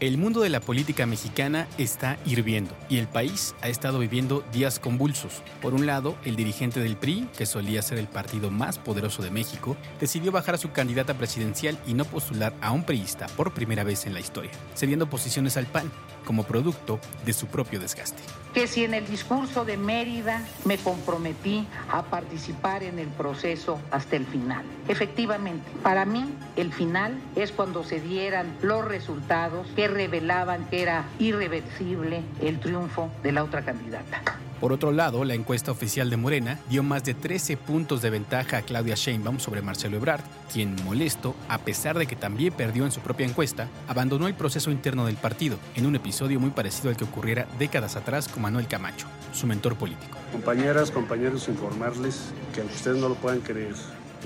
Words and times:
El 0.00 0.16
mundo 0.16 0.40
de 0.42 0.48
la 0.48 0.60
política 0.60 1.06
mexicana 1.06 1.66
está 1.76 2.18
hirviendo 2.24 2.72
y 2.88 2.98
el 2.98 3.08
país 3.08 3.56
ha 3.62 3.68
estado 3.68 3.98
viviendo 3.98 4.44
días 4.52 4.78
convulsos. 4.78 5.42
Por 5.60 5.74
un 5.74 5.86
lado, 5.86 6.16
el 6.24 6.36
dirigente 6.36 6.78
del 6.78 6.96
PRI, 6.96 7.28
que 7.36 7.46
solía 7.46 7.82
ser 7.82 7.98
el 7.98 8.06
partido 8.06 8.48
más 8.48 8.78
poderoso 8.78 9.24
de 9.24 9.32
México, 9.32 9.76
decidió 9.98 10.30
bajar 10.30 10.54
a 10.54 10.58
su 10.58 10.70
candidata 10.70 11.14
presidencial 11.14 11.76
y 11.84 11.94
no 11.94 12.04
postular 12.04 12.54
a 12.60 12.70
un 12.70 12.84
priista 12.84 13.26
por 13.36 13.52
primera 13.52 13.82
vez 13.82 14.06
en 14.06 14.14
la 14.14 14.20
historia, 14.20 14.52
cediendo 14.76 15.10
posiciones 15.10 15.56
al 15.56 15.66
PAN 15.66 15.90
como 16.24 16.44
producto 16.44 17.00
de 17.26 17.32
su 17.32 17.48
propio 17.48 17.80
desgaste. 17.80 18.22
Que 18.54 18.66
si 18.66 18.84
en 18.84 18.94
el 18.94 19.06
discurso 19.06 19.64
de 19.64 19.76
Mérida 19.76 20.42
me 20.64 20.78
comprometí 20.78 21.66
a 21.90 22.02
participar 22.02 22.82
en 22.82 22.98
el 22.98 23.08
proceso 23.08 23.80
hasta 23.90 24.16
el 24.16 24.26
final. 24.26 24.64
Efectivamente, 24.88 25.70
para 25.82 26.04
mí 26.04 26.24
el 26.56 26.72
final 26.72 27.18
es 27.36 27.52
cuando 27.52 27.84
se 27.84 28.00
dieran 28.00 28.56
los 28.62 28.84
resultados 28.84 29.68
que 29.76 29.86
revelaban 29.86 30.66
que 30.70 30.82
era 30.82 31.04
irreversible 31.18 32.22
el 32.40 32.58
triunfo 32.58 33.10
de 33.22 33.32
la 33.32 33.44
otra 33.44 33.62
candidata. 33.62 34.22
Por 34.60 34.72
otro 34.72 34.90
lado, 34.90 35.24
la 35.24 35.34
encuesta 35.34 35.70
oficial 35.70 36.10
de 36.10 36.16
Morena 36.16 36.58
dio 36.68 36.82
más 36.82 37.04
de 37.04 37.14
13 37.14 37.56
puntos 37.56 38.02
de 38.02 38.10
ventaja 38.10 38.58
a 38.58 38.62
Claudia 38.62 38.96
Sheinbaum 38.96 39.38
sobre 39.38 39.62
Marcelo 39.62 39.96
Ebrard, 39.98 40.24
quien, 40.52 40.74
molesto, 40.84 41.36
a 41.48 41.58
pesar 41.58 41.96
de 41.96 42.06
que 42.06 42.16
también 42.16 42.52
perdió 42.52 42.84
en 42.84 42.90
su 42.90 43.00
propia 43.00 43.26
encuesta, 43.26 43.68
abandonó 43.86 44.26
el 44.26 44.34
proceso 44.34 44.72
interno 44.72 45.06
del 45.06 45.16
partido, 45.16 45.58
en 45.76 45.86
un 45.86 45.94
episodio 45.94 46.40
muy 46.40 46.50
parecido 46.50 46.90
al 46.90 46.96
que 46.96 47.04
ocurriera 47.04 47.46
décadas 47.58 47.94
atrás 47.94 48.26
con 48.26 48.42
Manuel 48.42 48.66
Camacho, 48.66 49.06
su 49.32 49.46
mentor 49.46 49.76
político. 49.76 50.18
Compañeras, 50.32 50.90
compañeros, 50.90 51.48
informarles 51.48 52.32
que 52.52 52.60
aunque 52.60 52.74
ustedes 52.74 52.98
no 52.98 53.08
lo 53.08 53.14
puedan 53.14 53.40
creer, 53.40 53.76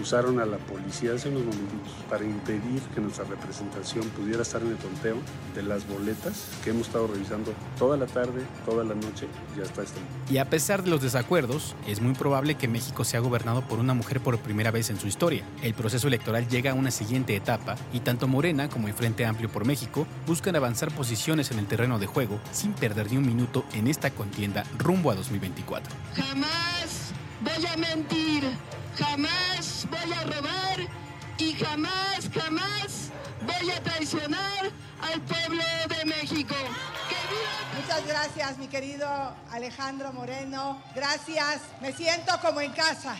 usaron 0.01 0.41
a 0.41 0.47
la 0.47 0.59
policía 0.59 1.15
hace 1.15 1.29
unos 1.29 1.45
momentitos 1.45 1.93
para 2.09 2.25
impedir 2.25 2.81
que 2.95 3.01
nuestra 3.01 3.25
representación 3.25 4.09
pudiera 4.11 4.43
estar 4.43 4.63
en 4.63 4.69
el 4.69 4.77
conteo 4.77 5.17
de 5.55 5.63
las 5.63 5.87
boletas 5.87 6.49
que 6.65 6.71
hemos 6.71 6.87
estado 6.87 7.07
revisando 7.07 7.53
toda 7.79 7.97
la 7.97 8.07
tarde, 8.07 8.43
toda 8.65 8.85
la 8.85 8.95
noche 8.95 9.27
ya 9.57 9.65
está 9.65 9.83
este 9.83 10.01
Y 10.31 10.39
a 10.39 10.49
pesar 10.49 10.83
de 10.83 10.91
los 10.91 11.03
desacuerdos, 11.03 11.75
es 11.87 12.01
muy 12.01 12.15
probable 12.15 12.57
que 12.57 12.69
México 12.69 13.05
sea 13.05 13.21
gobernado 13.21 13.63
por 13.63 13.79
una 13.79 13.95
mujer 13.95 14.21
por 14.21 14.39
primera 14.39 14.71
vez 14.71 14.91
en 14.91 14.99
su 14.99 15.07
historia. 15.07 15.45
El 15.63 15.75
proceso 15.75 16.09
electoral 16.09 16.49
llega 16.49 16.73
a 16.73 16.75
una 16.75 16.91
siguiente 16.91 17.37
etapa 17.37 17.77
y 17.93 18.01
tanto 18.01 18.29
Morena 18.29 18.69
como 18.69 18.89
el 18.89 18.95
Frente 18.95 19.25
Amplio 19.25 19.51
por 19.51 19.67
México 19.67 20.07
buscan 20.27 20.57
avanzar 20.57 20.91
posiciones 20.95 21.51
en 21.51 21.59
el 21.59 21.67
terreno 21.67 21.99
de 21.99 22.07
juego 22.07 22.41
sin 22.53 22.73
perder 22.73 23.11
ni 23.11 23.19
un 23.19 23.27
minuto 23.27 23.65
en 23.73 23.89
esta 23.89 24.11
contienda 24.11 24.65
rumbo 24.79 25.11
a 25.11 25.15
2024. 25.15 25.95
Jamás 26.15 27.13
voy 27.41 27.67
a 27.67 27.77
mentir 27.77 28.45
jamás 28.97 29.87
voy 29.91 30.13
a 30.13 30.23
robar 30.25 30.81
y 31.39 31.53
jamás, 31.55 32.31
jamás 32.33 33.11
voy 33.47 33.71
a 33.71 33.83
traicionar 33.83 34.71
al 35.01 35.21
pueblo 35.23 35.65
de 35.89 36.05
México. 36.05 36.55
Muchas 37.77 38.07
gracias, 38.07 38.59
mi 38.59 38.69
querido 38.69 39.07
Alejandro 39.51 40.13
Moreno. 40.13 40.83
Gracias, 40.95 41.63
me 41.81 41.93
siento 41.93 42.33
como 42.41 42.61
en 42.61 42.73
casa. 42.73 43.17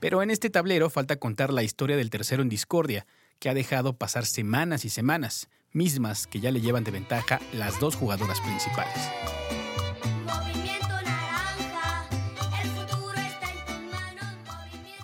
Pero 0.00 0.22
en 0.22 0.30
este 0.30 0.50
tablero 0.50 0.90
falta 0.90 1.16
contar 1.16 1.52
la 1.52 1.62
historia 1.62 1.96
del 1.96 2.10
tercero 2.10 2.42
en 2.42 2.48
discordia, 2.48 3.06
que 3.38 3.48
ha 3.48 3.54
dejado 3.54 3.94
pasar 3.94 4.26
semanas 4.26 4.84
y 4.84 4.90
semanas, 4.90 5.48
mismas 5.72 6.26
que 6.26 6.40
ya 6.40 6.50
le 6.50 6.60
llevan 6.60 6.84
de 6.84 6.92
ventaja 6.92 7.40
las 7.52 7.78
dos 7.80 7.96
jugadoras 7.96 8.40
principales. 8.40 8.96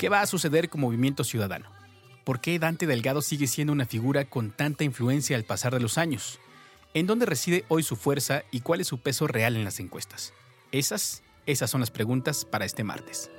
¿Qué 0.04 0.10
va 0.10 0.20
a 0.20 0.26
suceder 0.26 0.68
con 0.68 0.82
Movimiento 0.82 1.24
Ciudadano? 1.24 1.70
¿Por 2.24 2.42
qué 2.42 2.58
Dante 2.58 2.86
Delgado 2.86 3.22
sigue 3.22 3.46
siendo 3.46 3.72
una 3.72 3.86
figura 3.86 4.26
con 4.26 4.50
tanta 4.50 4.84
influencia 4.84 5.34
al 5.34 5.44
pasar 5.44 5.72
de 5.72 5.80
los 5.80 5.96
años? 5.96 6.40
¿En 6.92 7.06
dónde 7.06 7.24
reside 7.24 7.64
hoy 7.68 7.82
su 7.82 7.96
fuerza 7.96 8.42
y 8.50 8.60
cuál 8.60 8.82
es 8.82 8.86
su 8.86 8.98
peso 8.98 9.26
real 9.26 9.56
en 9.56 9.64
las 9.64 9.80
encuestas? 9.80 10.34
Esas, 10.72 11.22
esas 11.46 11.70
son 11.70 11.80
las 11.80 11.90
preguntas 11.90 12.44
para 12.44 12.66
este 12.66 12.84
martes. 12.84 13.30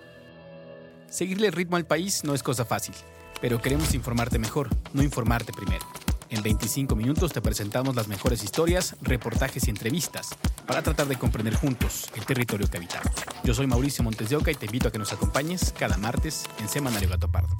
Seguirle 1.07 1.45
el 1.45 1.53
ritmo 1.53 1.77
al 1.77 1.85
país 1.85 2.23
no 2.23 2.33
es 2.33 2.41
cosa 2.41 2.65
fácil, 2.65 2.95
pero 3.41 3.61
queremos 3.61 3.93
informarte 3.93 4.39
mejor, 4.39 4.69
no 4.91 5.03
informarte 5.03 5.53
primero. 5.53 5.85
En 6.31 6.41
25 6.41 6.95
minutos 6.95 7.31
te 7.31 7.41
presentamos 7.41 7.95
las 7.95 8.07
mejores 8.07 8.43
historias, 8.43 8.95
reportajes 9.03 9.67
y 9.67 9.69
entrevistas 9.69 10.35
para 10.65 10.81
tratar 10.81 11.07
de 11.07 11.15
comprender 11.15 11.55
juntos 11.55 12.09
el 12.15 12.25
territorio 12.25 12.67
que 12.69 12.77
habitamos. 12.77 13.11
Yo 13.43 13.53
soy 13.53 13.67
Mauricio 13.67 14.03
Montes 14.03 14.29
de 14.29 14.35
Oca 14.35 14.51
y 14.51 14.55
te 14.55 14.65
invito 14.65 14.87
a 14.87 14.91
que 14.91 14.99
nos 14.99 15.13
acompañes 15.13 15.73
cada 15.77 15.97
martes 15.97 16.45
en 16.59 16.67
Semanario 16.67 17.09
Gato 17.09 17.31
Pardo. 17.31 17.55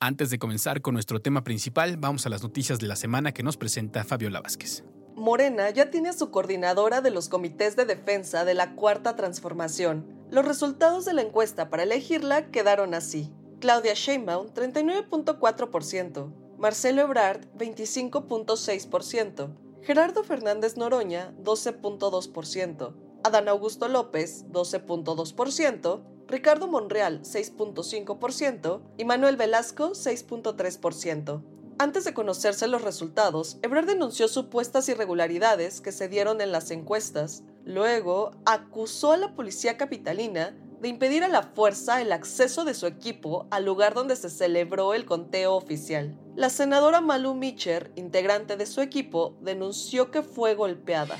Antes 0.00 0.30
de 0.30 0.38
comenzar 0.38 0.80
con 0.80 0.94
nuestro 0.94 1.20
tema 1.20 1.42
principal, 1.42 1.96
vamos 1.96 2.24
a 2.24 2.28
las 2.28 2.42
noticias 2.42 2.78
de 2.78 2.86
la 2.86 2.94
semana 2.94 3.32
que 3.32 3.42
nos 3.42 3.56
presenta 3.56 4.04
Fabiola 4.04 4.40
Vázquez. 4.40 4.84
Morena 5.16 5.70
ya 5.70 5.90
tiene 5.90 6.10
a 6.10 6.12
su 6.12 6.30
coordinadora 6.30 7.00
de 7.00 7.10
los 7.10 7.28
comités 7.28 7.74
de 7.74 7.84
defensa 7.84 8.44
de 8.44 8.54
la 8.54 8.76
Cuarta 8.76 9.16
Transformación. 9.16 10.06
Los 10.30 10.44
resultados 10.44 11.04
de 11.04 11.14
la 11.14 11.22
encuesta 11.22 11.68
para 11.68 11.82
elegirla 11.82 12.46
quedaron 12.52 12.94
así. 12.94 13.32
Claudia 13.60 13.94
Sheinbaum, 13.94 14.54
39.4%. 14.54 16.32
Marcelo 16.58 17.02
Ebrard, 17.02 17.40
25.6%. 17.56 19.67
Gerardo 19.82 20.24
Fernández 20.24 20.76
Noroña, 20.76 21.34
12.2%. 21.42 22.94
Adán 23.24 23.48
Augusto 23.48 23.88
López, 23.88 24.44
12.2%. 24.50 26.02
Ricardo 26.26 26.68
Monreal, 26.68 27.22
6.5%. 27.22 28.80
Y 28.98 29.04
Manuel 29.04 29.36
Velasco, 29.36 29.90
6.3%. 29.90 31.42
Antes 31.80 32.04
de 32.04 32.12
conocerse 32.12 32.66
los 32.66 32.82
resultados, 32.82 33.58
Ebrard 33.62 33.86
denunció 33.86 34.26
supuestas 34.26 34.88
irregularidades 34.88 35.80
que 35.80 35.92
se 35.92 36.08
dieron 36.08 36.40
en 36.40 36.50
las 36.50 36.72
encuestas. 36.72 37.44
Luego, 37.64 38.32
acusó 38.46 39.12
a 39.12 39.16
la 39.16 39.34
policía 39.36 39.76
capitalina 39.76 40.56
de 40.80 40.88
impedir 40.88 41.24
a 41.24 41.28
la 41.28 41.42
fuerza 41.42 42.00
el 42.00 42.12
acceso 42.12 42.64
de 42.64 42.74
su 42.74 42.86
equipo 42.86 43.46
al 43.50 43.64
lugar 43.64 43.94
donde 43.94 44.16
se 44.16 44.30
celebró 44.30 44.94
el 44.94 45.04
conteo 45.04 45.54
oficial. 45.54 46.16
La 46.36 46.50
senadora 46.50 47.00
Malu 47.00 47.34
Micher, 47.34 47.90
integrante 47.96 48.56
de 48.56 48.66
su 48.66 48.80
equipo, 48.80 49.36
denunció 49.40 50.10
que 50.10 50.22
fue 50.22 50.54
golpeada. 50.54 51.16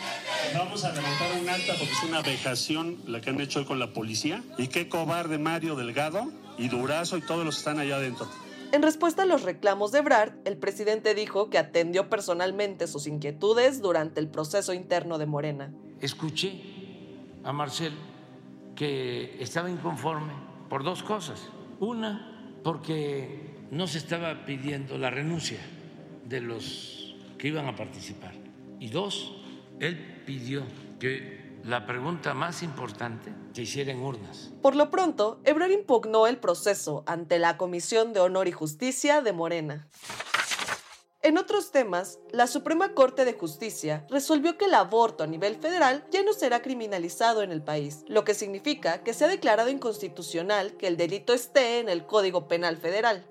Vamos 0.54 0.84
a 0.84 0.92
levantar 0.92 1.28
un 1.40 1.48
alta 1.48 1.72
porque 1.78 1.92
es 1.92 2.02
una 2.04 2.22
vejación 2.22 2.98
la 3.06 3.20
que 3.20 3.30
han 3.30 3.40
hecho 3.40 3.66
con 3.66 3.78
la 3.78 3.92
policía. 3.92 4.44
Y 4.58 4.68
qué 4.68 4.88
cobarde 4.88 5.38
Mario 5.38 5.74
Delgado 5.74 6.30
y 6.56 6.68
Durazo 6.68 7.16
y 7.16 7.22
todos 7.22 7.44
los 7.44 7.56
que 7.56 7.58
están 7.58 7.78
allá 7.80 7.96
adentro. 7.96 8.28
En 8.70 8.82
respuesta 8.82 9.22
a 9.22 9.26
los 9.26 9.42
reclamos 9.42 9.92
de 9.92 10.02
Brad, 10.02 10.32
el 10.44 10.58
presidente 10.58 11.14
dijo 11.14 11.48
que 11.48 11.58
atendió 11.58 12.10
personalmente 12.10 12.86
sus 12.86 13.06
inquietudes 13.06 13.80
durante 13.80 14.20
el 14.20 14.28
proceso 14.28 14.74
interno 14.74 15.18
de 15.18 15.26
Morena. 15.26 15.72
Escuché 16.00 16.60
a 17.44 17.52
Marcel 17.52 17.94
que 18.78 19.36
estaba 19.42 19.68
inconforme 19.68 20.32
por 20.68 20.84
dos 20.84 21.02
cosas. 21.02 21.48
Una, 21.80 22.60
porque 22.62 23.66
no 23.72 23.88
se 23.88 23.98
estaba 23.98 24.46
pidiendo 24.46 24.98
la 24.98 25.10
renuncia 25.10 25.58
de 26.24 26.40
los 26.40 27.16
que 27.38 27.48
iban 27.48 27.66
a 27.66 27.74
participar. 27.74 28.34
Y 28.78 28.90
dos, 28.90 29.34
él 29.80 30.22
pidió 30.24 30.62
que 31.00 31.58
la 31.64 31.86
pregunta 31.86 32.34
más 32.34 32.62
importante 32.62 33.32
se 33.52 33.62
hiciera 33.62 33.90
en 33.90 33.98
urnas. 33.98 34.52
Por 34.62 34.76
lo 34.76 34.90
pronto, 34.90 35.40
Ebrard 35.42 35.72
impugnó 35.72 36.28
el 36.28 36.36
proceso 36.36 37.02
ante 37.08 37.40
la 37.40 37.56
Comisión 37.56 38.12
de 38.12 38.20
Honor 38.20 38.46
y 38.46 38.52
Justicia 38.52 39.22
de 39.22 39.32
Morena. 39.32 39.88
En 41.20 41.36
otros 41.36 41.72
temas, 41.72 42.20
la 42.30 42.46
Suprema 42.46 42.94
Corte 42.94 43.24
de 43.24 43.32
Justicia 43.32 44.06
resolvió 44.08 44.56
que 44.56 44.66
el 44.66 44.74
aborto 44.74 45.24
a 45.24 45.26
nivel 45.26 45.56
federal 45.56 46.06
ya 46.12 46.22
no 46.22 46.32
será 46.32 46.62
criminalizado 46.62 47.42
en 47.42 47.50
el 47.50 47.60
país, 47.60 48.04
lo 48.06 48.22
que 48.22 48.34
significa 48.34 49.02
que 49.02 49.12
se 49.12 49.24
ha 49.24 49.28
declarado 49.28 49.68
inconstitucional 49.68 50.76
que 50.76 50.86
el 50.86 50.96
delito 50.96 51.32
esté 51.32 51.80
en 51.80 51.88
el 51.88 52.06
Código 52.06 52.46
Penal 52.46 52.76
Federal. 52.76 53.26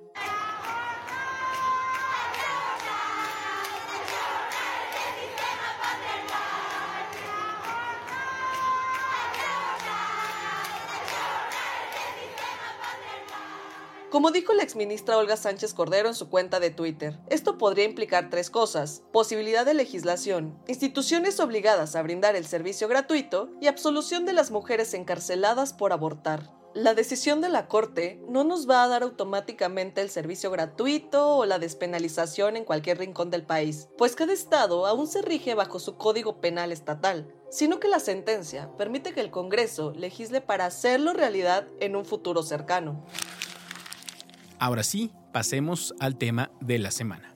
Como 14.17 14.31
dijo 14.31 14.55
la 14.55 14.63
exministra 14.63 15.15
Olga 15.15 15.37
Sánchez 15.37 15.75
Cordero 15.75 16.07
en 16.07 16.15
su 16.15 16.27
cuenta 16.27 16.59
de 16.59 16.71
Twitter, 16.71 17.19
esto 17.29 17.59
podría 17.59 17.85
implicar 17.85 18.31
tres 18.31 18.49
cosas, 18.49 19.03
posibilidad 19.13 19.63
de 19.63 19.75
legislación, 19.75 20.57
instituciones 20.67 21.39
obligadas 21.39 21.95
a 21.95 22.01
brindar 22.01 22.35
el 22.35 22.47
servicio 22.47 22.87
gratuito 22.87 23.51
y 23.61 23.67
absolución 23.67 24.25
de 24.25 24.33
las 24.33 24.49
mujeres 24.49 24.95
encarceladas 24.95 25.71
por 25.71 25.93
abortar. 25.93 26.51
La 26.73 26.95
decisión 26.95 27.41
de 27.41 27.49
la 27.49 27.67
Corte 27.67 28.19
no 28.27 28.43
nos 28.43 28.67
va 28.67 28.83
a 28.83 28.87
dar 28.87 29.03
automáticamente 29.03 30.01
el 30.01 30.09
servicio 30.09 30.49
gratuito 30.49 31.35
o 31.35 31.45
la 31.45 31.59
despenalización 31.59 32.57
en 32.57 32.65
cualquier 32.65 32.97
rincón 32.97 33.29
del 33.29 33.45
país, 33.45 33.87
pues 33.99 34.15
cada 34.15 34.33
estado 34.33 34.87
aún 34.87 35.05
se 35.05 35.21
rige 35.21 35.53
bajo 35.53 35.77
su 35.77 35.95
código 35.95 36.41
penal 36.41 36.71
estatal, 36.71 37.31
sino 37.51 37.79
que 37.79 37.87
la 37.87 37.99
sentencia 37.99 38.71
permite 38.79 39.13
que 39.13 39.21
el 39.21 39.29
Congreso 39.29 39.93
legisle 39.95 40.41
para 40.41 40.65
hacerlo 40.65 41.13
realidad 41.13 41.67
en 41.79 41.95
un 41.95 42.03
futuro 42.03 42.41
cercano. 42.41 43.05
Ahora 44.59 44.83
sí, 44.83 45.11
pasemos 45.31 45.93
al 45.99 46.17
tema 46.17 46.51
de 46.61 46.79
la 46.79 46.89
semana. 46.89 47.35